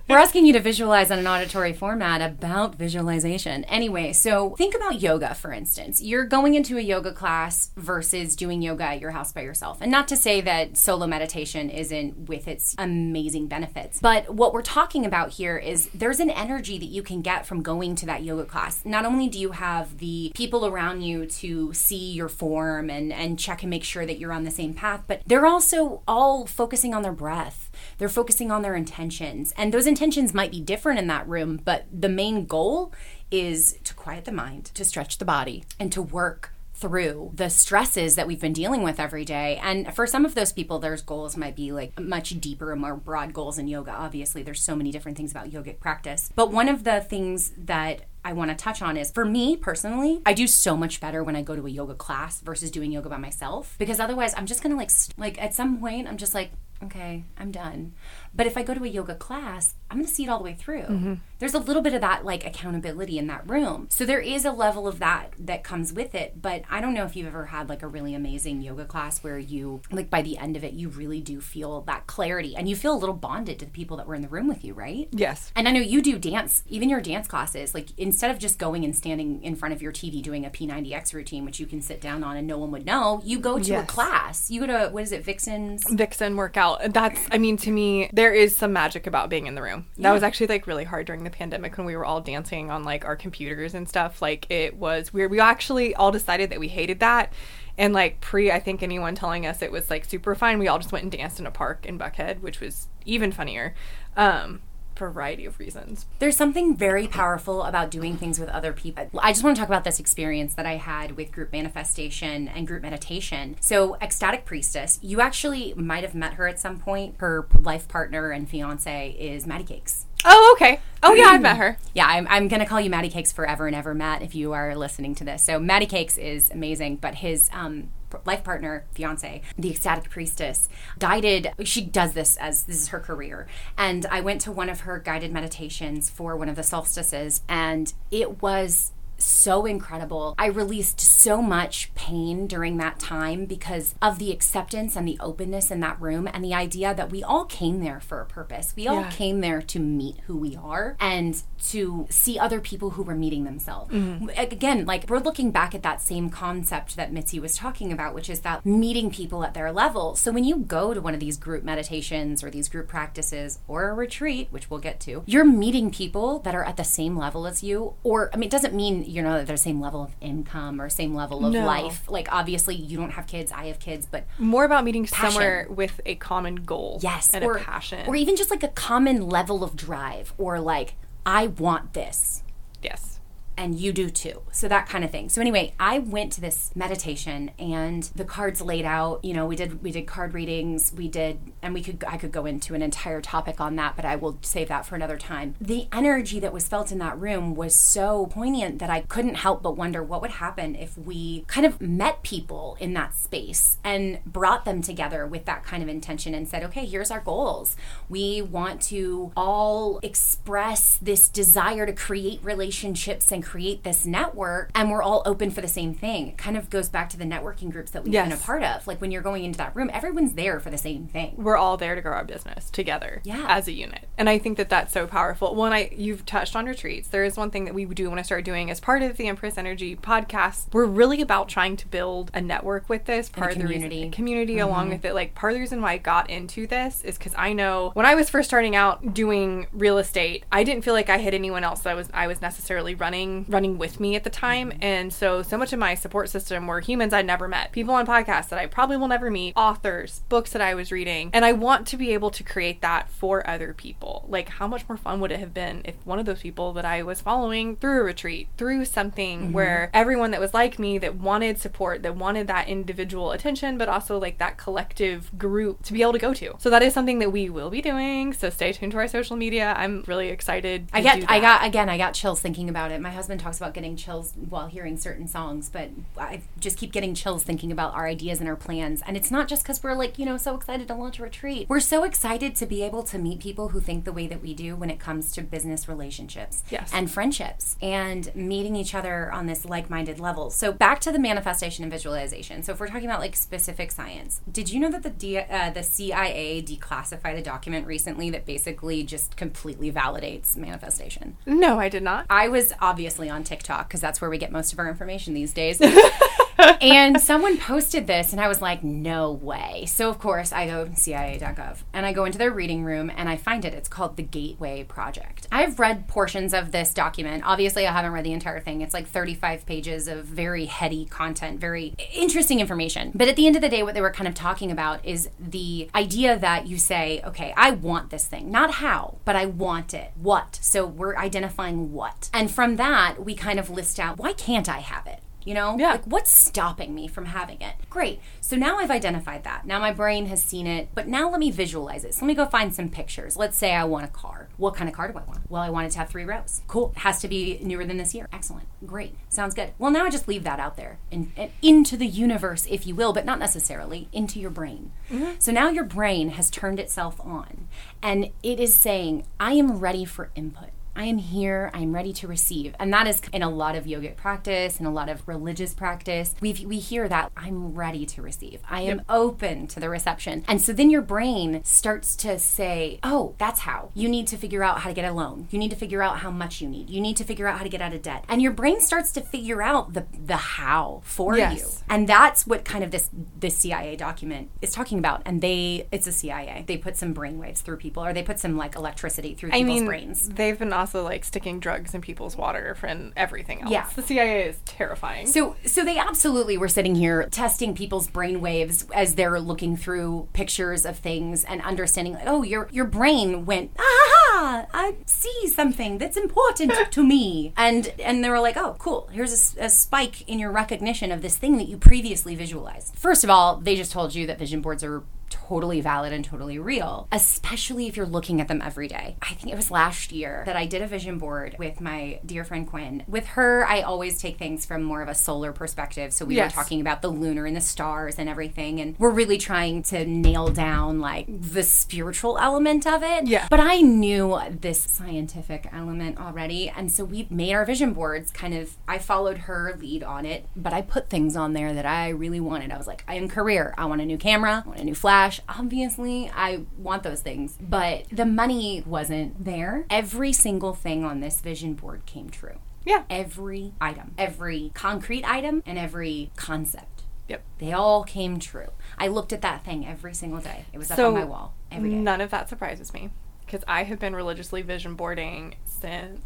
We're 0.07 0.19
asking 0.19 0.45
you 0.45 0.53
to 0.53 0.59
visualize 0.59 1.09
on 1.09 1.17
an 1.17 1.25
auditory 1.25 1.73
format 1.73 2.21
about 2.21 2.75
visualization. 2.75 3.63
Anyway, 3.63 4.13
so 4.13 4.51
think 4.51 4.75
about 4.75 5.01
yoga, 5.01 5.33
for 5.33 5.51
instance. 5.51 5.99
You're 5.99 6.25
going 6.25 6.53
into 6.53 6.77
a 6.77 6.81
yoga 6.81 7.11
class 7.11 7.71
versus 7.75 8.35
doing 8.35 8.61
yoga 8.61 8.83
at 8.83 9.01
your 9.01 9.09
house 9.09 9.33
by 9.33 9.41
yourself. 9.41 9.79
And 9.81 9.89
not 9.89 10.07
to 10.09 10.15
say 10.15 10.41
that 10.41 10.77
solo 10.77 11.07
meditation 11.07 11.71
isn't 11.71 12.29
with 12.29 12.47
its 12.47 12.75
amazing 12.77 13.47
benefits, 13.47 13.99
but 13.99 14.31
what 14.31 14.53
we're 14.53 14.61
talking 14.61 15.07
about 15.07 15.31
here 15.31 15.57
is 15.57 15.89
there's 15.91 16.19
an 16.19 16.29
energy 16.29 16.77
that 16.77 16.85
you 16.85 17.01
can 17.01 17.23
get 17.23 17.47
from 17.47 17.63
going 17.63 17.95
to 17.95 18.05
that 18.05 18.21
yoga 18.21 18.45
class. 18.45 18.85
Not 18.85 19.05
only 19.05 19.27
do 19.27 19.39
you 19.39 19.53
have 19.53 19.97
the 19.97 20.31
people 20.35 20.67
around 20.67 21.01
you 21.01 21.25
to 21.25 21.73
see 21.73 22.11
your 22.11 22.29
form 22.29 22.91
and, 22.91 23.11
and 23.11 23.39
check 23.39 23.63
and 23.63 23.71
make 23.71 23.83
sure 23.83 24.05
that 24.05 24.19
you're 24.19 24.33
on 24.33 24.43
the 24.43 24.51
same 24.51 24.75
path, 24.75 25.01
but 25.07 25.23
they're 25.25 25.47
also 25.47 26.03
all 26.07 26.45
focusing 26.45 26.93
on 26.93 27.01
their 27.01 27.11
breath. 27.11 27.64
They're 27.97 28.09
focusing 28.09 28.51
on 28.51 28.61
their 28.61 28.75
intentions. 28.75 29.53
And 29.57 29.73
those 29.73 29.87
intentions 29.87 30.33
might 30.33 30.51
be 30.51 30.61
different 30.61 30.99
in 30.99 31.07
that 31.07 31.27
room, 31.27 31.59
but 31.63 31.85
the 31.91 32.09
main 32.09 32.45
goal 32.45 32.93
is 33.31 33.77
to 33.83 33.93
quiet 33.93 34.25
the 34.25 34.31
mind, 34.31 34.65
to 34.75 34.85
stretch 34.85 35.17
the 35.17 35.25
body, 35.25 35.65
and 35.79 35.91
to 35.91 36.01
work 36.01 36.51
through 36.75 37.31
the 37.33 37.49
stresses 37.49 38.15
that 38.15 38.27
we've 38.27 38.41
been 38.41 38.53
dealing 38.53 38.83
with 38.83 38.99
every 38.99 39.23
day. 39.23 39.59
And 39.63 39.93
for 39.95 40.05
some 40.05 40.25
of 40.25 40.35
those 40.35 40.51
people, 40.51 40.77
their 40.77 40.97
goals 40.97 41.37
might 41.37 41.55
be 41.55 41.71
like 41.71 41.97
much 41.99 42.29
deeper 42.41 42.71
and 42.71 42.81
more 42.81 42.95
broad 42.95 43.33
goals 43.33 43.57
in 43.57 43.67
yoga. 43.67 43.91
Obviously, 43.91 44.43
there's 44.43 44.61
so 44.61 44.75
many 44.75 44.91
different 44.91 45.17
things 45.17 45.31
about 45.31 45.49
yogic 45.49 45.79
practice. 45.79 46.29
But 46.35 46.51
one 46.51 46.67
of 46.67 46.83
the 46.83 46.99
things 46.99 47.53
that 47.57 48.01
I 48.25 48.33
want 48.33 48.51
to 48.51 48.55
touch 48.55 48.81
on 48.81 48.97
is 48.97 49.11
for 49.11 49.23
me 49.23 49.55
personally, 49.55 50.21
I 50.25 50.33
do 50.33 50.47
so 50.47 50.75
much 50.75 50.99
better 50.99 51.23
when 51.23 51.35
I 51.35 51.43
go 51.43 51.55
to 51.55 51.65
a 51.65 51.69
yoga 51.69 51.93
class 51.93 52.41
versus 52.41 52.71
doing 52.71 52.91
yoga 52.91 53.07
by 53.07 53.17
myself 53.17 53.75
because 53.77 53.99
otherwise 53.99 54.33
I'm 54.35 54.47
just 54.47 54.63
going 54.63 54.71
to 54.71 54.77
like 54.77 54.89
like 55.17 55.41
at 55.41 55.53
some 55.53 55.77
point 55.77 56.07
I'm 56.07 56.17
just 56.17 56.33
like 56.33 56.49
okay, 56.83 57.23
I'm 57.37 57.51
done. 57.51 57.93
But 58.33 58.47
if 58.47 58.57
I 58.57 58.63
go 58.63 58.73
to 58.73 58.83
a 58.83 58.87
yoga 58.87 59.15
class, 59.15 59.75
I'm 59.89 59.97
going 59.97 60.07
to 60.07 60.13
see 60.13 60.23
it 60.23 60.29
all 60.29 60.37
the 60.37 60.43
way 60.43 60.53
through. 60.53 60.83
Mm-hmm. 60.83 61.13
There's 61.39 61.53
a 61.53 61.59
little 61.59 61.81
bit 61.81 61.93
of 61.93 62.01
that 62.01 62.25
like 62.25 62.45
accountability 62.45 63.17
in 63.17 63.27
that 63.27 63.49
room. 63.49 63.87
So 63.89 64.05
there 64.05 64.19
is 64.19 64.45
a 64.45 64.51
level 64.51 64.87
of 64.87 64.99
that 64.99 65.33
that 65.39 65.63
comes 65.63 65.93
with 65.93 66.15
it. 66.15 66.41
But 66.41 66.63
I 66.69 66.81
don't 66.81 66.93
know 66.93 67.05
if 67.05 67.15
you've 67.15 67.27
ever 67.27 67.47
had 67.47 67.69
like 67.69 67.83
a 67.83 67.87
really 67.87 68.13
amazing 68.13 68.61
yoga 68.61 68.85
class 68.85 69.23
where 69.23 69.37
you, 69.37 69.81
like 69.91 70.09
by 70.09 70.21
the 70.21 70.37
end 70.37 70.55
of 70.55 70.63
it, 70.63 70.73
you 70.73 70.89
really 70.89 71.21
do 71.21 71.41
feel 71.41 71.81
that 71.81 72.07
clarity 72.07 72.55
and 72.55 72.69
you 72.69 72.75
feel 72.75 72.93
a 72.93 72.97
little 72.97 73.15
bonded 73.15 73.59
to 73.59 73.65
the 73.65 73.71
people 73.71 73.97
that 73.97 74.07
were 74.07 74.15
in 74.15 74.21
the 74.21 74.27
room 74.27 74.47
with 74.47 74.63
you, 74.63 74.73
right? 74.73 75.09
Yes. 75.11 75.51
And 75.55 75.67
I 75.67 75.71
know 75.71 75.81
you 75.81 76.01
do 76.01 76.17
dance, 76.17 76.63
even 76.67 76.89
your 76.89 77.01
dance 77.01 77.27
classes, 77.27 77.73
like 77.73 77.89
instead 77.97 78.31
of 78.31 78.39
just 78.39 78.57
going 78.57 78.85
and 78.85 78.95
standing 78.95 79.43
in 79.43 79.55
front 79.55 79.73
of 79.73 79.81
your 79.81 79.91
TV 79.91 80.21
doing 80.21 80.45
a 80.45 80.49
P90X 80.49 81.13
routine, 81.13 81.45
which 81.45 81.59
you 81.59 81.65
can 81.65 81.81
sit 81.81 81.99
down 81.99 82.23
on 82.23 82.37
and 82.37 82.47
no 82.47 82.57
one 82.57 82.71
would 82.71 82.85
know, 82.85 83.21
you 83.23 83.39
go 83.39 83.59
to 83.59 83.69
yes. 83.71 83.83
a 83.83 83.87
class. 83.87 84.49
You 84.49 84.61
go 84.61 84.67
to, 84.67 84.89
what 84.91 85.03
is 85.03 85.11
it, 85.11 85.23
Vixen's? 85.23 85.83
Vixen 85.89 86.35
workout. 86.37 86.93
That's, 86.93 87.19
I 87.31 87.37
mean, 87.37 87.57
to 87.57 87.71
me, 87.71 88.09
there 88.13 88.33
is 88.33 88.55
some 88.55 88.73
magic 88.73 89.07
about 89.07 89.29
being 89.29 89.47
in 89.47 89.55
the 89.55 89.61
room. 89.61 89.85
Yeah. 89.97 90.03
That 90.03 90.13
was 90.13 90.23
actually 90.23 90.47
like 90.47 90.67
really 90.67 90.83
hard 90.83 91.05
during 91.05 91.24
the 91.25 91.29
pandemic 91.29 91.77
when 91.77 91.85
we 91.85 91.95
were 91.95 92.05
all 92.05 92.21
dancing 92.21 92.71
on 92.71 92.83
like 92.83 93.03
our 93.03 93.15
computers 93.15 93.73
and 93.73 93.89
stuff. 93.89 94.21
Like 94.21 94.49
it 94.49 94.77
was 94.77 95.13
weird. 95.13 95.31
We 95.31 95.39
actually 95.39 95.93
all 95.93 96.11
decided 96.11 96.49
that 96.51 96.59
we 96.59 96.69
hated 96.69 96.99
that. 97.01 97.33
And 97.77 97.93
like 97.93 98.21
pre, 98.21 98.51
I 98.51 98.59
think 98.59 98.81
anyone 98.81 99.15
telling 99.15 99.45
us 99.45 99.61
it 99.61 99.71
was 99.71 99.89
like 99.89 100.05
super 100.05 100.33
fine, 100.33 100.59
we 100.59 100.67
all 100.67 100.79
just 100.79 100.93
went 100.93 101.03
and 101.03 101.11
danced 101.11 101.39
in 101.39 101.45
a 101.45 101.51
park 101.51 101.85
in 101.85 101.99
Buckhead, 101.99 102.39
which 102.39 102.61
was 102.61 102.87
even 103.05 103.31
funnier. 103.31 103.75
Um, 104.15 104.61
variety 104.95 105.45
of 105.45 105.59
reasons. 105.59 106.05
There's 106.19 106.37
something 106.37 106.75
very 106.75 107.07
powerful 107.07 107.63
about 107.63 107.91
doing 107.91 108.17
things 108.17 108.39
with 108.39 108.49
other 108.49 108.73
people. 108.73 109.07
I 109.19 109.31
just 109.31 109.43
want 109.43 109.55
to 109.55 109.59
talk 109.59 109.69
about 109.69 109.83
this 109.83 109.99
experience 109.99 110.53
that 110.55 110.65
I 110.65 110.77
had 110.77 111.15
with 111.17 111.31
group 111.31 111.51
manifestation 111.51 112.47
and 112.47 112.67
group 112.67 112.81
meditation. 112.81 113.57
So, 113.59 113.95
Ecstatic 114.01 114.45
Priestess, 114.45 114.99
you 115.01 115.21
actually 115.21 115.73
might 115.75 116.03
have 116.03 116.15
met 116.15 116.35
her 116.35 116.47
at 116.47 116.59
some 116.59 116.79
point. 116.79 117.15
Her 117.19 117.47
life 117.53 117.87
partner 117.87 118.31
and 118.31 118.49
fiance 118.49 119.11
is 119.19 119.45
Maddie 119.45 119.63
Cakes. 119.63 120.05
Oh, 120.23 120.55
okay. 120.55 120.79
Oh, 121.03 121.13
yeah, 121.13 121.25
I've 121.25 121.41
met 121.41 121.57
her. 121.57 121.77
Yeah, 121.93 122.07
I'm, 122.07 122.27
I'm 122.29 122.49
going 122.49 122.59
to 122.59 122.65
call 122.65 122.81
you 122.81 122.89
Maddie 122.89 123.09
Cakes 123.09 123.31
forever 123.31 123.67
and 123.67 123.75
ever, 123.75 123.93
Matt, 123.93 124.21
if 124.21 124.35
you 124.35 124.51
are 124.51 124.75
listening 124.75 125.15
to 125.15 125.23
this. 125.23 125.41
So, 125.41 125.59
Maddie 125.59 125.85
Cakes 125.85 126.17
is 126.17 126.51
amazing, 126.51 126.97
but 126.97 127.15
his 127.15 127.49
um, 127.53 127.89
life 128.25 128.43
partner, 128.43 128.85
fiance, 128.93 129.41
the 129.57 129.71
ecstatic 129.71 130.09
priestess, 130.09 130.69
guided. 130.99 131.51
She 131.63 131.81
does 131.81 132.13
this 132.13 132.37
as 132.37 132.63
this 132.63 132.77
is 132.77 132.87
her 132.89 132.99
career. 132.99 133.47
And 133.77 134.05
I 134.07 134.21
went 134.21 134.41
to 134.41 134.51
one 134.51 134.69
of 134.69 134.81
her 134.81 134.99
guided 134.99 135.31
meditations 135.31 136.09
for 136.09 136.35
one 136.35 136.49
of 136.49 136.55
the 136.55 136.63
solstices, 136.63 137.41
and 137.47 137.93
it 138.11 138.41
was 138.41 138.91
so 139.17 139.65
incredible. 139.65 140.35
I 140.37 140.47
released 140.47 140.99
so 140.99 141.41
much 141.41 141.93
pain 141.95 142.47
during 142.47 142.77
that 142.77 142.99
time 142.99 143.45
because 143.45 143.95
of 144.01 144.19
the 144.19 144.31
acceptance 144.31 144.95
and 144.95 145.07
the 145.07 145.17
openness 145.19 145.71
in 145.71 145.79
that 145.81 145.99
room 146.01 146.27
and 146.31 146.43
the 146.43 146.53
idea 146.53 146.93
that 146.93 147.11
we 147.11 147.23
all 147.23 147.45
came 147.45 147.79
there 147.79 147.99
for 147.99 148.21
a 148.21 148.25
purpose. 148.25 148.73
We 148.75 148.87
all 148.87 149.01
yeah. 149.01 149.09
came 149.09 149.41
there 149.41 149.61
to 149.61 149.79
meet 149.79 150.17
who 150.27 150.37
we 150.37 150.55
are 150.55 150.95
and 150.99 151.41
to 151.69 152.07
see 152.09 152.37
other 152.37 152.59
people 152.59 152.91
who 152.91 153.03
were 153.03 153.15
meeting 153.15 153.43
themselves. 153.43 153.91
Mm-hmm. 153.91 154.29
Again, 154.37 154.85
like 154.85 155.05
we're 155.09 155.19
looking 155.19 155.51
back 155.51 155.73
at 155.73 155.83
that 155.83 156.01
same 156.01 156.29
concept 156.29 156.95
that 156.95 157.11
Mitzi 157.11 157.39
was 157.39 157.55
talking 157.55 157.91
about, 157.91 158.13
which 158.13 158.29
is 158.29 158.41
that 158.41 158.65
meeting 158.65 159.09
people 159.09 159.43
at 159.43 159.53
their 159.53 159.71
level. 159.71 160.15
So 160.15 160.31
when 160.31 160.43
you 160.43 160.57
go 160.57 160.93
to 160.93 161.01
one 161.01 161.13
of 161.13 161.19
these 161.19 161.37
group 161.37 161.63
meditations 161.63 162.43
or 162.43 162.49
these 162.49 162.69
group 162.69 162.87
practices 162.87 163.59
or 163.67 163.89
a 163.89 163.93
retreat, 163.93 164.47
which 164.51 164.69
we'll 164.69 164.79
get 164.79 164.99
to, 165.01 165.23
you're 165.25 165.45
meeting 165.45 165.91
people 165.91 166.39
that 166.39 166.55
are 166.55 166.63
at 166.63 166.77
the 166.77 166.83
same 166.83 167.17
level 167.17 167.47
as 167.47 167.63
you. 167.63 167.93
Or, 168.03 168.29
I 168.33 168.37
mean, 168.37 168.47
it 168.47 168.51
doesn't 168.51 168.73
mean 168.73 169.04
you 169.07 169.21
know 169.21 169.33
that 169.33 169.47
they're 169.47 169.55
the 169.55 169.61
same 169.61 169.79
level 169.79 170.01
of 170.03 170.15
income 170.21 170.81
or 170.81 170.89
same 170.89 171.15
level 171.15 171.45
of 171.45 171.53
no. 171.53 171.65
life. 171.65 172.09
Like 172.09 172.27
obviously 172.31 172.75
you 172.75 172.97
don't 172.97 173.11
have 173.11 173.27
kids, 173.27 173.51
I 173.51 173.65
have 173.65 173.79
kids, 173.79 174.07
but 174.09 174.25
more 174.37 174.65
about 174.65 174.83
meeting 174.83 175.05
passion. 175.05 175.31
somewhere 175.31 175.67
with 175.69 176.01
a 176.05 176.15
common 176.15 176.55
goal. 176.57 176.99
Yes, 177.01 177.33
and 177.33 177.43
or, 177.43 177.57
a 177.57 177.61
passion, 177.61 178.07
or 178.07 178.15
even 178.15 178.35
just 178.35 178.51
like 178.51 178.63
a 178.63 178.69
common 178.69 179.27
level 179.27 179.63
of 179.63 179.75
drive, 179.75 180.33
or 180.37 180.59
like 180.59 180.95
I 181.25 181.47
want 181.47 181.93
this. 181.93 182.43
Yes 182.81 183.14
and 183.57 183.79
you 183.79 183.91
do 183.93 184.09
too. 184.09 184.41
So 184.51 184.67
that 184.67 184.87
kind 184.87 185.03
of 185.03 185.11
thing. 185.11 185.29
So 185.29 185.41
anyway, 185.41 185.73
I 185.79 185.99
went 185.99 186.33
to 186.33 186.41
this 186.41 186.71
meditation 186.75 187.51
and 187.57 188.03
the 188.15 188.25
cards 188.25 188.61
laid 188.61 188.85
out, 188.85 189.23
you 189.23 189.33
know, 189.33 189.45
we 189.45 189.55
did 189.55 189.81
we 189.83 189.91
did 189.91 190.07
card 190.07 190.33
readings, 190.33 190.93
we 190.93 191.07
did 191.07 191.39
and 191.61 191.73
we 191.73 191.81
could 191.81 192.03
I 192.07 192.17
could 192.17 192.31
go 192.31 192.45
into 192.45 192.73
an 192.73 192.81
entire 192.81 193.21
topic 193.21 193.61
on 193.61 193.75
that, 193.77 193.95
but 193.95 194.05
I 194.05 194.15
will 194.15 194.37
save 194.41 194.67
that 194.69 194.85
for 194.85 194.95
another 194.95 195.17
time. 195.17 195.55
The 195.61 195.87
energy 195.91 196.39
that 196.39 196.53
was 196.53 196.67
felt 196.67 196.91
in 196.91 196.97
that 196.99 197.19
room 197.19 197.55
was 197.55 197.75
so 197.75 198.27
poignant 198.27 198.79
that 198.79 198.89
I 198.89 199.01
couldn't 199.01 199.35
help 199.35 199.63
but 199.63 199.77
wonder 199.77 200.03
what 200.03 200.21
would 200.21 200.31
happen 200.31 200.75
if 200.75 200.97
we 200.97 201.45
kind 201.47 201.65
of 201.65 201.81
met 201.81 202.23
people 202.23 202.77
in 202.79 202.93
that 202.93 203.15
space 203.15 203.77
and 203.83 204.19
brought 204.25 204.65
them 204.65 204.81
together 204.81 205.25
with 205.25 205.45
that 205.45 205.63
kind 205.63 205.81
of 205.81 205.89
intention 205.89 206.33
and 206.33 206.47
said, 206.47 206.63
"Okay, 206.63 206.85
here's 206.85 207.11
our 207.11 207.21
goals. 207.21 207.75
We 208.09 208.41
want 208.41 208.81
to 208.83 209.31
all 209.37 209.99
express 210.03 210.97
this 211.01 211.29
desire 211.29 211.85
to 211.85 211.93
create 211.93 212.39
relationships 212.43 213.31
and 213.31 213.44
create 213.45 213.83
this 213.83 214.05
network 214.05 214.71
and 214.75 214.89
we're 214.89 215.03
all 215.03 215.21
open 215.25 215.51
for 215.51 215.61
the 215.61 215.67
same 215.67 215.93
thing. 215.93 216.29
It 216.29 216.37
kind 216.37 216.57
of 216.57 216.69
goes 216.69 216.89
back 216.89 217.09
to 217.09 217.17
the 217.17 217.23
networking 217.23 217.71
groups 217.71 217.91
that 217.91 218.03
we've 218.03 218.13
yes. 218.13 218.27
been 218.27 218.37
a 218.37 218.41
part 218.41 218.63
of. 218.63 218.87
Like 218.87 218.99
when 218.99 219.11
you're 219.11 219.21
going 219.21 219.45
into 219.45 219.57
that 219.59 219.75
room, 219.75 219.89
everyone's 219.93 220.33
there 220.33 220.59
for 220.59 220.69
the 220.69 220.77
same 220.77 221.07
thing. 221.07 221.35
We're 221.37 221.57
all 221.57 221.77
there 221.77 221.95
to 221.95 222.01
grow 222.01 222.13
our 222.13 222.25
business 222.25 222.69
together 222.69 223.21
yeah. 223.23 223.45
as 223.47 223.67
a 223.67 223.71
unit. 223.71 224.07
And 224.17 224.29
I 224.29 224.39
think 224.39 224.57
that 224.57 224.69
that's 224.69 224.91
so 224.93 225.07
powerful. 225.07 225.53
One, 225.55 225.73
I 225.73 225.91
you've 225.95 226.25
touched 226.25 226.55
on 226.55 226.65
retreats, 226.65 227.09
there 227.09 227.23
is 227.23 227.37
one 227.37 227.51
thing 227.51 227.65
that 227.65 227.73
we 227.73 227.85
do 227.85 228.09
want 228.09 228.19
to 228.19 228.23
start 228.23 228.43
doing 228.43 228.71
as 228.71 228.79
part 228.79 229.03
of 229.03 229.17
the 229.17 229.27
Empress 229.27 229.57
Energy 229.57 229.95
podcast. 229.95 230.73
We're 230.73 230.85
really 230.85 231.21
about 231.21 231.47
trying 231.47 231.77
to 231.77 231.87
build 231.87 232.31
a 232.33 232.41
network 232.41 232.89
with 232.89 233.05
this 233.05 233.29
part 233.29 233.53
of 233.53 233.59
the 233.59 233.67
reason, 233.67 234.11
community 234.11 234.55
mm-hmm. 234.55 234.67
along 234.67 234.89
with 234.89 235.05
it. 235.05 235.13
Like 235.13 235.35
part 235.35 235.53
of 235.53 235.55
the 235.55 235.61
reason 235.61 235.81
why 235.81 235.93
I 235.93 235.97
got 235.97 236.29
into 236.29 236.65
this 236.65 237.03
is 237.03 237.17
because 237.17 237.33
I 237.37 237.53
know 237.53 237.91
when 237.93 238.05
I 238.05 238.15
was 238.15 238.29
first 238.29 238.49
starting 238.49 238.75
out 238.75 239.13
doing 239.13 239.67
real 239.71 239.97
estate, 239.97 240.45
I 240.51 240.63
didn't 240.63 240.83
feel 240.83 240.93
like 240.93 241.09
I 241.09 241.17
had 241.17 241.33
anyone 241.33 241.63
else 241.63 241.81
that 241.81 241.95
was 241.95 242.09
I 242.13 242.27
was 242.27 242.41
necessarily 242.41 242.95
running 242.95 243.34
running 243.47 243.77
with 243.77 243.99
me 243.99 244.15
at 244.15 244.23
the 244.23 244.29
time. 244.29 244.71
And 244.81 245.11
so, 245.11 245.41
so 245.41 245.57
much 245.57 245.73
of 245.73 245.79
my 245.79 245.95
support 245.95 246.29
system 246.29 246.67
were 246.67 246.79
humans 246.79 247.13
I'd 247.13 247.25
never 247.25 247.47
met, 247.47 247.71
people 247.71 247.93
on 247.93 248.07
podcasts 248.07 248.49
that 248.49 248.59
I 248.59 248.67
probably 248.67 248.97
will 248.97 249.07
never 249.07 249.29
meet, 249.29 249.53
authors, 249.55 250.21
books 250.29 250.51
that 250.51 250.61
I 250.61 250.73
was 250.73 250.91
reading. 250.91 251.29
And 251.33 251.43
I 251.43 251.51
want 251.51 251.87
to 251.87 251.97
be 251.97 252.13
able 252.13 252.31
to 252.31 252.43
create 252.43 252.81
that 252.81 253.09
for 253.09 253.47
other 253.49 253.73
people. 253.73 254.25
Like, 254.29 254.49
how 254.49 254.67
much 254.67 254.87
more 254.87 254.97
fun 254.97 255.19
would 255.19 255.31
it 255.31 255.39
have 255.39 255.53
been 255.53 255.81
if 255.85 255.95
one 256.05 256.19
of 256.19 256.25
those 256.25 256.41
people 256.41 256.73
that 256.73 256.85
I 256.85 257.03
was 257.03 257.21
following 257.21 257.75
through 257.75 258.01
a 258.01 258.03
retreat, 258.03 258.47
through 258.57 258.85
something 258.85 259.39
mm-hmm. 259.41 259.53
where 259.53 259.89
everyone 259.93 260.31
that 260.31 260.39
was 260.39 260.53
like 260.53 260.79
me, 260.79 260.97
that 260.99 261.15
wanted 261.15 261.59
support, 261.59 262.03
that 262.03 262.15
wanted 262.15 262.47
that 262.47 262.67
individual 262.67 263.31
attention, 263.31 263.77
but 263.77 263.89
also 263.89 264.17
like 264.17 264.37
that 264.37 264.57
collective 264.57 265.37
group 265.37 265.83
to 265.83 265.93
be 265.93 266.01
able 266.01 266.13
to 266.13 266.19
go 266.19 266.33
to. 266.33 266.55
So 266.59 266.69
that 266.69 266.83
is 266.83 266.93
something 266.93 267.19
that 267.19 267.31
we 267.31 267.49
will 267.49 267.69
be 267.69 267.81
doing. 267.81 268.33
So 268.33 268.49
stay 268.49 268.71
tuned 268.71 268.91
to 268.93 268.97
our 268.97 269.07
social 269.07 269.35
media. 269.35 269.73
I'm 269.77 270.03
really 270.07 270.29
excited. 270.29 270.89
I 270.93 271.01
get, 271.01 271.29
I 271.29 271.39
got, 271.39 271.65
again, 271.65 271.89
I 271.89 271.97
got 271.97 272.13
chills 272.13 272.39
thinking 272.39 272.69
about 272.69 272.91
it. 272.91 273.01
My 273.01 273.09
husband 273.09 273.24
husband 273.25 273.41
talks 273.41 273.57
about 273.57 273.73
getting 273.73 273.95
chills 273.95 274.33
while 274.49 274.67
hearing 274.67 274.97
certain 274.97 275.27
songs, 275.27 275.67
but 275.67 275.89
I 276.15 276.41
just 276.59 276.77
keep 276.77 276.91
getting 276.91 277.15
chills 277.15 277.43
thinking 277.43 277.71
about 277.71 277.95
our 277.95 278.05
ideas 278.05 278.39
and 278.39 278.47
our 278.47 278.55
plans. 278.55 279.01
And 279.07 279.17
it's 279.17 279.31
not 279.31 279.47
just 279.47 279.63
because 279.63 279.81
we're 279.81 279.95
like, 279.95 280.19
you 280.19 280.27
know, 280.27 280.37
so 280.37 280.53
excited 280.53 280.87
to 280.89 280.93
launch 280.93 281.17
a 281.17 281.23
retreat. 281.23 281.67
We're 281.67 281.79
so 281.79 282.03
excited 282.03 282.55
to 282.57 282.67
be 282.67 282.83
able 282.83 283.01
to 283.01 283.17
meet 283.17 283.39
people 283.39 283.69
who 283.69 283.79
think 283.79 284.05
the 284.05 284.11
way 284.11 284.27
that 284.27 284.43
we 284.43 284.53
do 284.53 284.75
when 284.75 284.91
it 284.91 284.99
comes 284.99 285.31
to 285.31 285.41
business 285.41 285.87
relationships 285.87 286.63
yes. 286.69 286.91
and 286.93 287.09
friendships 287.09 287.77
and 287.81 288.33
meeting 288.35 288.75
each 288.75 288.93
other 288.93 289.31
on 289.31 289.47
this 289.47 289.65
like 289.65 289.89
minded 289.89 290.19
level. 290.19 290.51
So 290.51 290.71
back 290.71 290.99
to 291.01 291.11
the 291.11 291.17
manifestation 291.17 291.83
and 291.83 291.91
visualization. 291.91 292.61
So 292.61 292.73
if 292.73 292.79
we're 292.79 292.89
talking 292.89 293.09
about 293.09 293.21
like 293.21 293.35
specific 293.35 293.91
science, 293.91 294.41
did 294.51 294.69
you 294.69 294.79
know 294.79 294.91
that 294.91 295.01
the 295.01 295.09
D- 295.09 295.39
uh, 295.39 295.71
the 295.71 295.81
CIA 295.81 296.61
declassified 296.61 297.39
a 297.39 297.41
document 297.41 297.87
recently 297.87 298.29
that 298.29 298.45
basically 298.45 299.03
just 299.03 299.35
completely 299.35 299.91
validates 299.91 300.55
manifestation? 300.55 301.37
No, 301.47 301.79
I 301.79 301.89
did 301.89 302.03
not. 302.03 302.27
I 302.29 302.49
was 302.49 302.71
obviously 302.79 303.14
on 303.19 303.43
TikTok 303.43 303.87
because 303.87 304.01
that's 304.01 304.21
where 304.21 304.29
we 304.29 304.37
get 304.37 304.51
most 304.51 304.73
of 304.73 304.79
our 304.79 304.87
information 304.89 305.33
these 305.33 305.53
days. 305.53 305.81
and 306.57 307.19
someone 307.19 307.57
posted 307.57 308.07
this, 308.07 308.31
and 308.31 308.41
I 308.41 308.47
was 308.47 308.61
like, 308.61 308.83
no 308.83 309.31
way. 309.31 309.85
So, 309.87 310.09
of 310.09 310.19
course, 310.19 310.51
I 310.53 310.67
go 310.67 310.89
CIA.gov 310.93 311.79
and 311.93 312.05
I 312.05 312.13
go 312.13 312.25
into 312.25 312.37
their 312.37 312.51
reading 312.51 312.83
room 312.83 313.11
and 313.15 313.27
I 313.27 313.37
find 313.37 313.65
it. 313.65 313.73
It's 313.73 313.89
called 313.89 314.17
the 314.17 314.23
Gateway 314.23 314.83
Project. 314.83 315.47
I've 315.51 315.79
read 315.79 316.07
portions 316.07 316.53
of 316.53 316.71
this 316.71 316.93
document. 316.93 317.43
Obviously, 317.45 317.85
I 317.87 317.91
haven't 317.91 318.11
read 318.11 318.25
the 318.25 318.33
entire 318.33 318.59
thing. 318.59 318.81
It's 318.81 318.93
like 318.93 319.07
35 319.07 319.65
pages 319.65 320.07
of 320.07 320.25
very 320.25 320.65
heady 320.65 321.05
content, 321.05 321.59
very 321.59 321.93
interesting 322.13 322.59
information. 322.59 323.11
But 323.13 323.27
at 323.27 323.35
the 323.35 323.47
end 323.47 323.55
of 323.55 323.61
the 323.61 323.69
day, 323.69 323.83
what 323.83 323.93
they 323.93 324.01
were 324.01 324.11
kind 324.11 324.27
of 324.27 324.33
talking 324.33 324.71
about 324.71 325.03
is 325.05 325.29
the 325.39 325.89
idea 325.93 326.37
that 326.37 326.67
you 326.67 326.77
say, 326.77 327.21
okay, 327.25 327.53
I 327.57 327.71
want 327.71 328.09
this 328.09 328.27
thing. 328.27 328.51
Not 328.51 328.75
how, 328.75 329.17
but 329.25 329.35
I 329.35 329.45
want 329.45 329.93
it. 329.93 330.11
What? 330.15 330.59
So 330.61 330.85
we're 330.85 331.15
identifying 331.17 331.91
what. 331.91 332.29
And 332.33 332.49
from 332.51 332.75
that, 332.77 333.23
we 333.23 333.35
kind 333.35 333.59
of 333.59 333.69
list 333.69 333.99
out, 333.99 334.17
why 334.17 334.33
can't 334.33 334.69
I 334.69 334.79
have 334.79 335.07
it? 335.07 335.19
You 335.45 335.53
know? 335.53 335.77
Yeah. 335.77 335.91
Like, 335.91 336.05
what's 336.05 336.31
stopping 336.31 336.93
me 336.93 337.07
from 337.07 337.25
having 337.25 337.61
it? 337.61 337.75
Great. 337.89 338.19
So 338.41 338.55
now 338.55 338.79
I've 338.79 338.91
identified 338.91 339.43
that. 339.43 339.65
Now 339.65 339.79
my 339.79 339.93
brain 339.93 340.25
has 340.25 340.43
seen 340.43 340.67
it, 340.67 340.89
but 340.93 341.07
now 341.07 341.29
let 341.29 341.39
me 341.39 341.51
visualize 341.51 342.03
it. 342.03 342.15
So 342.15 342.25
let 342.25 342.27
me 342.27 342.33
go 342.33 342.45
find 342.45 342.73
some 342.73 342.89
pictures. 342.89 343.37
Let's 343.37 343.57
say 343.57 343.73
I 343.73 343.85
want 343.85 344.05
a 344.05 344.09
car. 344.09 344.49
What 344.57 344.75
kind 344.75 344.89
of 344.89 344.95
car 344.95 345.11
do 345.11 345.17
I 345.17 345.23
want? 345.23 345.49
Well, 345.49 345.61
I 345.61 345.69
want 345.69 345.87
it 345.87 345.91
to 345.91 345.99
have 345.99 346.09
three 346.09 346.25
rows. 346.25 346.61
Cool. 346.67 346.91
It 346.95 346.99
has 346.99 347.21
to 347.21 347.27
be 347.27 347.59
newer 347.61 347.85
than 347.85 347.97
this 347.97 348.13
year. 348.15 348.27
Excellent. 348.33 348.67
Great. 348.85 349.15
Sounds 349.29 349.53
good. 349.53 349.71
Well, 349.77 349.91
now 349.91 350.03
I 350.05 350.09
just 350.09 350.27
leave 350.27 350.43
that 350.43 350.59
out 350.59 350.77
there 350.77 350.97
and, 351.11 351.31
and 351.37 351.51
into 351.61 351.95
the 351.95 352.07
universe, 352.07 352.67
if 352.69 352.87
you 352.87 352.95
will, 352.95 353.13
but 353.13 353.25
not 353.25 353.39
necessarily 353.39 354.09
into 354.11 354.39
your 354.39 354.49
brain. 354.49 354.91
Mm-hmm. 355.11 355.33
So 355.39 355.51
now 355.51 355.69
your 355.69 355.83
brain 355.83 356.29
has 356.29 356.49
turned 356.49 356.79
itself 356.79 357.19
on 357.21 357.67
and 358.01 358.31
it 358.41 358.59
is 358.59 358.75
saying, 358.75 359.25
I 359.39 359.53
am 359.53 359.79
ready 359.79 360.05
for 360.05 360.31
input. 360.35 360.69
I 360.95 361.05
am 361.05 361.17
here. 361.17 361.69
I 361.73 361.79
am 361.79 361.93
ready 361.93 362.13
to 362.13 362.27
receive. 362.27 362.73
And 362.79 362.93
that 362.93 363.05
is 363.07 363.21
in 363.33 363.43
a 363.43 363.49
lot 363.49 363.75
of 363.75 363.83
yogic 363.85 364.15
practice 364.15 364.77
and 364.79 364.87
a 364.87 364.91
lot 364.91 365.09
of 365.09 365.27
religious 365.27 365.73
practice. 365.73 366.33
We 366.41 366.65
we 366.65 366.79
hear 366.79 367.07
that 367.09 367.31
I'm 367.35 367.73
ready 367.73 368.05
to 368.07 368.21
receive. 368.21 368.61
I 368.69 368.81
am 368.81 369.01
open 369.09 369.67
to 369.67 369.79
the 369.79 369.89
reception. 369.89 370.45
And 370.47 370.61
so 370.61 370.71
then 370.73 370.89
your 370.89 371.01
brain 371.01 371.61
starts 371.63 372.15
to 372.17 372.39
say, 372.39 372.99
"Oh, 373.03 373.35
that's 373.37 373.61
how. 373.61 373.91
You 373.93 374.07
need 374.07 374.27
to 374.27 374.37
figure 374.37 374.63
out 374.63 374.79
how 374.79 374.89
to 374.89 374.95
get 374.95 375.05
a 375.05 375.11
loan. 375.13 375.47
You 375.51 375.59
need 375.59 375.71
to 375.71 375.75
figure 375.75 376.01
out 376.01 376.19
how 376.19 376.31
much 376.31 376.61
you 376.61 376.67
need. 376.69 376.89
You 376.89 377.01
need 377.01 377.17
to 377.17 377.23
figure 377.23 377.47
out 377.47 377.57
how 377.57 377.63
to 377.63 377.69
get 377.69 377.81
out 377.81 377.93
of 377.93 378.01
debt." 378.01 378.23
And 378.29 378.41
your 378.41 378.51
brain 378.53 378.79
starts 378.79 379.11
to 379.13 379.21
figure 379.21 379.61
out 379.61 379.93
the 379.93 380.05
the 380.17 380.37
how 380.37 381.01
for 381.03 381.37
Yes. 381.37 381.59
you. 381.59 381.67
And 381.89 382.07
that's 382.07 382.47
what 382.47 382.63
kind 382.63 382.83
of 382.83 382.91
this 382.91 383.09
this 383.39 383.57
CIA 383.57 383.95
document 383.97 384.49
is 384.61 384.71
talking 384.71 384.97
about. 384.99 385.21
And 385.25 385.41
they 385.41 385.87
it's 385.91 386.07
a 386.07 386.11
CIA. 386.13 386.63
They 386.67 386.77
put 386.77 386.95
some 386.95 387.13
brainwaves 387.13 387.57
through 387.59 387.77
people 387.77 388.05
or 388.05 388.13
they 388.13 388.23
put 388.23 388.39
some 388.39 388.55
like 388.55 388.75
electricity 388.75 389.33
through 389.33 389.49
I 389.49 389.59
people's 389.59 389.67
mean, 389.75 389.85
brains. 389.85 390.29
they've 390.29 390.57
been 390.57 390.69
also 390.85 391.03
like 391.03 391.25
sticking 391.25 391.59
drugs 391.59 391.95
in 391.95 392.01
people's 392.01 392.35
water 392.35 392.77
and 392.83 393.11
everything 393.17 393.63
else. 393.63 393.71
Yeah. 393.71 393.89
The 393.95 394.03
CIA 394.03 394.43
is 394.49 394.59
terrifying. 394.65 395.25
So, 395.25 395.55
so 395.65 395.83
they 395.83 395.97
absolutely 395.97 396.59
were 396.59 396.67
sitting 396.67 396.93
here 396.93 397.27
testing 397.31 397.73
people's 397.73 398.07
brain 398.07 398.39
waves 398.39 398.85
as 398.93 399.15
they're 399.15 399.39
looking 399.39 399.75
through 399.77 400.27
pictures 400.33 400.85
of 400.85 400.99
things 400.99 401.43
and 401.43 401.59
understanding. 401.63 402.13
Like, 402.13 402.27
oh, 402.27 402.43
your 402.43 402.69
your 402.71 402.85
brain 402.85 403.47
went, 403.47 403.71
ah, 403.79 404.24
I 404.35 404.95
see 405.05 405.47
something 405.47 405.97
that's 405.97 406.17
important 406.17 406.73
to 406.91 407.03
me, 407.03 407.53
and 407.57 407.87
and 407.99 408.23
they 408.23 408.29
were 408.29 408.39
like, 408.39 408.57
oh, 408.57 408.75
cool. 408.79 409.09
Here's 409.11 409.55
a 409.57 409.69
spike 409.69 410.27
in 410.29 410.39
your 410.39 410.51
recognition 410.51 411.11
of 411.11 411.21
this 411.21 411.37
thing 411.37 411.57
that 411.57 411.67
you 411.67 411.77
previously 411.77 412.35
visualized. 412.35 412.95
First 412.95 413.23
of 413.23 413.29
all, 413.29 413.57
they 413.57 413.75
just 413.75 413.91
told 413.91 414.13
you 414.15 414.27
that 414.27 414.39
vision 414.39 414.61
boards 414.61 414.83
are 414.83 415.03
totally 415.27 415.81
valid 415.81 416.13
and 416.13 416.23
totally 416.23 416.57
real, 416.57 417.07
especially 417.11 417.87
if 417.87 417.97
you're 417.97 418.05
looking 418.05 418.39
at 418.39 418.47
them 418.47 418.61
every 418.63 418.87
day. 418.87 419.17
I 419.21 419.33
think 419.33 419.51
it 419.51 419.55
was 419.55 419.69
last 419.69 420.11
year 420.11 420.43
that 420.45 420.55
I 420.55 420.65
did 420.65 420.81
a 420.81 420.87
vision 420.87 421.17
board 421.17 421.55
with 421.59 421.81
my 421.81 422.19
dear 422.25 422.43
friend 422.45 422.65
Quinn. 422.65 423.03
With 423.07 423.25
her, 423.29 423.65
I 423.67 423.81
always 423.81 424.19
take 424.21 424.37
things 424.37 424.65
from 424.65 424.81
more 424.83 425.01
of 425.01 425.09
a 425.09 425.15
solar 425.15 425.51
perspective. 425.51 426.13
So 426.13 426.25
we 426.25 426.35
Yes. 426.35 426.51
were 426.55 426.61
talking 426.61 426.79
about 426.79 427.01
the 427.01 427.09
lunar 427.09 427.45
and 427.45 427.55
the 427.55 427.61
stars 427.61 428.15
and 428.17 428.29
everything, 428.29 428.79
and 428.79 428.95
we're 428.99 429.09
really 429.09 429.37
trying 429.37 429.83
to 429.83 430.05
nail 430.05 430.47
down 430.49 430.99
like 430.99 431.25
the 431.27 431.63
spiritual 431.63 432.37
element 432.37 432.87
of 432.87 433.03
it. 433.03 433.27
Yeah. 433.27 433.47
But 433.49 433.59
I 433.59 433.81
knew 433.81 434.24
this 434.59 434.79
scientific 434.81 435.67
element 435.71 436.17
already, 436.19 436.69
and 436.69 436.91
so 436.91 437.03
we 437.03 437.27
made 437.29 437.53
our 437.53 437.65
vision 437.65 437.93
boards 437.93 438.31
kind 438.31 438.53
of 438.53 438.77
I 438.87 438.97
followed 438.97 439.39
her 439.39 439.75
lead 439.79 440.03
on 440.03 440.25
it, 440.25 440.47
but 440.55 440.73
I 440.73 440.81
put 440.81 441.09
things 441.09 441.35
on 441.35 441.53
there 441.53 441.73
that 441.73 441.85
I 441.85 442.09
really 442.09 442.39
wanted. 442.39 442.71
I 442.71 442.77
was 442.77 442.87
like, 442.87 443.03
I 443.07 443.15
am 443.15 443.27
career. 443.27 443.73
I 443.77 443.85
want 443.85 444.01
a 444.01 444.05
new 444.05 444.17
camera, 444.17 444.63
I 444.65 444.67
want 444.67 444.79
a 444.79 444.83
new 444.83 444.95
flash. 444.95 445.39
Obviously, 445.49 446.31
I 446.33 446.65
want 446.77 447.03
those 447.03 447.21
things. 447.21 447.57
But 447.61 448.05
the 448.11 448.25
money 448.25 448.83
wasn't 448.85 449.43
there. 449.43 449.85
Every 449.89 450.33
single 450.33 450.73
thing 450.73 451.03
on 451.03 451.19
this 451.19 451.41
vision 451.41 451.73
board 451.73 452.05
came 452.05 452.29
true. 452.29 452.59
yeah. 452.85 453.03
Every 453.09 453.73
item, 453.81 454.13
every 454.17 454.71
concrete 454.73 455.23
item, 455.29 455.63
and 455.65 455.77
every 455.77 456.31
concept. 456.35 457.03
Yep. 457.27 457.43
They 457.57 457.73
all 457.73 458.03
came 458.03 458.39
true. 458.39 458.69
I 458.99 459.07
looked 459.07 459.33
at 459.33 459.41
that 459.41 459.65
thing 459.65 459.85
every 459.87 460.13
single 460.13 460.41
day. 460.41 460.65
It 460.71 460.77
was 460.77 460.91
up 460.91 460.99
on 460.99 461.13
my 461.15 461.23
wall 461.23 461.55
every 461.71 461.89
day. 461.89 461.95
none 461.95 462.21
of 462.21 462.29
that 462.29 462.49
surprises 462.49 462.93
me 462.93 463.09
because 463.45 463.63
I 463.67 463.83
have 463.83 463.99
been 463.99 464.15
religiously 464.15 464.61
vision 464.61 464.95
boarding 464.95 465.55
since 465.63 466.21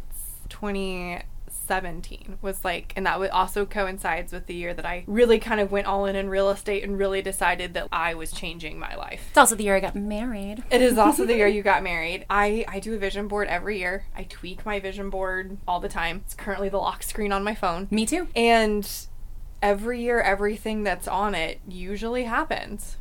2017 0.48 2.38
was 2.42 2.64
like 2.64 2.92
and 2.96 3.06
that 3.06 3.30
also 3.30 3.64
coincides 3.64 4.32
with 4.32 4.46
the 4.46 4.54
year 4.54 4.74
that 4.74 4.84
I 4.84 5.04
really 5.06 5.38
kind 5.38 5.60
of 5.60 5.70
went 5.70 5.86
all 5.86 6.06
in 6.06 6.16
in 6.16 6.28
real 6.28 6.50
estate 6.50 6.82
and 6.82 6.98
really 6.98 7.22
decided 7.22 7.74
that 7.74 7.88
I 7.92 8.14
was 8.14 8.32
changing 8.32 8.78
my 8.78 8.94
life. 8.96 9.26
It's 9.28 9.38
also 9.38 9.54
the 9.54 9.64
year 9.64 9.76
I 9.76 9.80
got 9.80 9.94
married. 9.94 10.64
It 10.70 10.82
is 10.82 10.98
also 10.98 11.24
the 11.24 11.36
year 11.36 11.46
you 11.56 11.62
got 11.62 11.82
married. 11.82 12.26
I, 12.28 12.64
I 12.68 12.80
do 12.80 12.94
a 12.94 12.98
vision 12.98 13.28
board 13.28 13.48
every 13.48 13.78
year. 13.78 14.04
I 14.14 14.24
tweak 14.24 14.66
my 14.66 14.80
vision 14.80 15.08
board 15.10 15.58
all 15.66 15.80
the 15.80 15.88
time. 15.88 16.22
It's 16.24 16.34
currently 16.34 16.68
the 16.68 16.78
lock 16.78 17.02
screen 17.02 17.32
on 17.32 17.44
my 17.44 17.54
phone. 17.54 17.88
Me 17.90 18.04
too. 18.06 18.28
And 18.34 18.88
every 19.62 20.00
year, 20.02 20.20
everything 20.20 20.82
that's 20.82 21.06
on 21.08 21.34
it 21.34 21.60
usually 21.68 22.24
happens. 22.24 22.96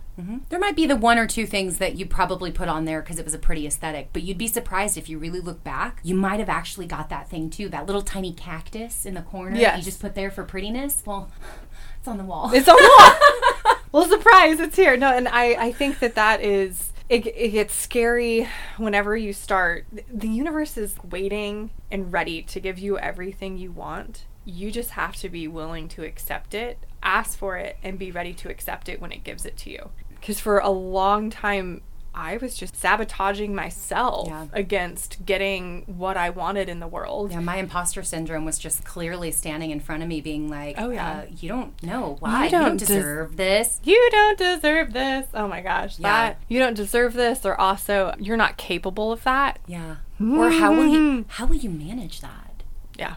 There 0.49 0.59
might 0.59 0.75
be 0.75 0.85
the 0.85 0.95
one 0.95 1.17
or 1.17 1.27
two 1.27 1.45
things 1.45 1.77
that 1.77 1.95
you 1.95 2.05
probably 2.05 2.51
put 2.51 2.67
on 2.67 2.85
there 2.85 3.01
because 3.01 3.19
it 3.19 3.25
was 3.25 3.33
a 3.33 3.39
pretty 3.39 3.65
aesthetic, 3.65 4.09
but 4.13 4.23
you'd 4.23 4.37
be 4.37 4.47
surprised 4.47 4.97
if 4.97 5.09
you 5.09 5.17
really 5.17 5.39
look 5.39 5.63
back. 5.63 5.99
You 6.03 6.15
might 6.15 6.39
have 6.39 6.49
actually 6.49 6.85
got 6.85 7.09
that 7.09 7.29
thing 7.29 7.49
too, 7.49 7.69
that 7.69 7.85
little 7.85 8.01
tiny 8.01 8.33
cactus 8.33 9.05
in 9.05 9.13
the 9.13 9.21
corner 9.21 9.57
that 9.57 9.77
you 9.77 9.83
just 9.83 9.99
put 9.99 10.15
there 10.15 10.31
for 10.31 10.43
prettiness. 10.43 11.03
Well, 11.05 11.31
it's 11.99 12.07
on 12.07 12.17
the 12.17 12.23
wall. 12.23 12.51
It's 12.53 12.67
on 12.67 12.75
the 12.77 12.95
wall. 12.97 13.75
well, 13.91 14.09
surprise, 14.09 14.59
it's 14.59 14.75
here. 14.75 14.97
No, 14.97 15.15
and 15.15 15.27
I, 15.27 15.65
I 15.67 15.71
think 15.71 15.99
that 15.99 16.15
that 16.15 16.41
is. 16.41 16.93
It, 17.07 17.25
it 17.25 17.49
gets 17.53 17.73
scary 17.73 18.47
whenever 18.77 19.17
you 19.17 19.33
start. 19.33 19.87
The 20.13 20.27
universe 20.27 20.77
is 20.77 20.95
waiting 21.03 21.71
and 21.89 22.13
ready 22.13 22.43
to 22.43 22.59
give 22.59 22.77
you 22.77 22.99
everything 22.99 23.57
you 23.57 23.71
want. 23.71 24.25
You 24.45 24.71
just 24.71 24.91
have 24.91 25.15
to 25.17 25.29
be 25.29 25.47
willing 25.47 25.87
to 25.89 26.03
accept 26.03 26.53
it, 26.53 26.77
ask 27.01 27.35
for 27.35 27.57
it, 27.57 27.77
and 27.81 27.97
be 27.97 28.11
ready 28.11 28.33
to 28.35 28.49
accept 28.49 28.89
it 28.89 29.01
when 29.01 29.11
it 29.11 29.23
gives 29.23 29.43
it 29.43 29.57
to 29.57 29.71
you. 29.71 29.89
Because 30.19 30.39
for 30.39 30.59
a 30.59 30.69
long 30.69 31.29
time, 31.29 31.81
I 32.13 32.37
was 32.37 32.55
just 32.57 32.75
sabotaging 32.75 33.55
myself 33.55 34.27
Yeah. 34.27 34.47
against 34.51 35.25
getting 35.25 35.83
what 35.85 36.17
I 36.17 36.29
wanted 36.31 36.67
in 36.67 36.79
the 36.79 36.87
world. 36.87 37.31
Yeah, 37.31 37.39
my 37.39 37.57
imposter 37.57 38.03
syndrome 38.03 38.43
was 38.45 38.57
just 38.59 38.83
clearly 38.83 39.31
standing 39.31 39.71
in 39.71 39.79
front 39.79 40.01
of 40.03 40.09
me, 40.09 40.19
being 40.19 40.49
like, 40.49 40.75
Oh, 40.77 40.89
yeah. 40.89 41.09
uh, 41.09 41.25
you 41.39 41.47
don't 41.47 41.81
know 41.81 42.17
why. 42.19 42.45
You 42.45 42.49
don't 42.51 42.61
don't, 42.63 42.77
des- 42.77 42.85
deserve 42.87 43.37
this." 43.37 43.79
you 43.83 44.09
don't 44.11 44.37
deserve 44.37 44.91
this. 44.91 45.27
Oh 45.33 45.47
my 45.47 45.61
gosh, 45.61 45.99
Yeah. 45.99 46.07
that 46.09 46.41
you 46.49 46.59
don't 46.59 46.73
deserve 46.73 47.13
this, 47.13 47.45
or 47.45 47.59
also 47.59 48.13
you're 48.19 48.37
not 48.37 48.57
capable 48.57 49.11
of 49.11 49.23
that. 49.23 49.59
Yeah. 49.67 49.97
Or 50.19 50.49
how 50.49 50.73
will 50.75 50.87
you 50.87 51.25
how 51.29 51.45
will 51.45 51.55
you 51.55 51.69
manage 51.69 52.19
that? 52.21 52.63
Yeah, 52.97 53.15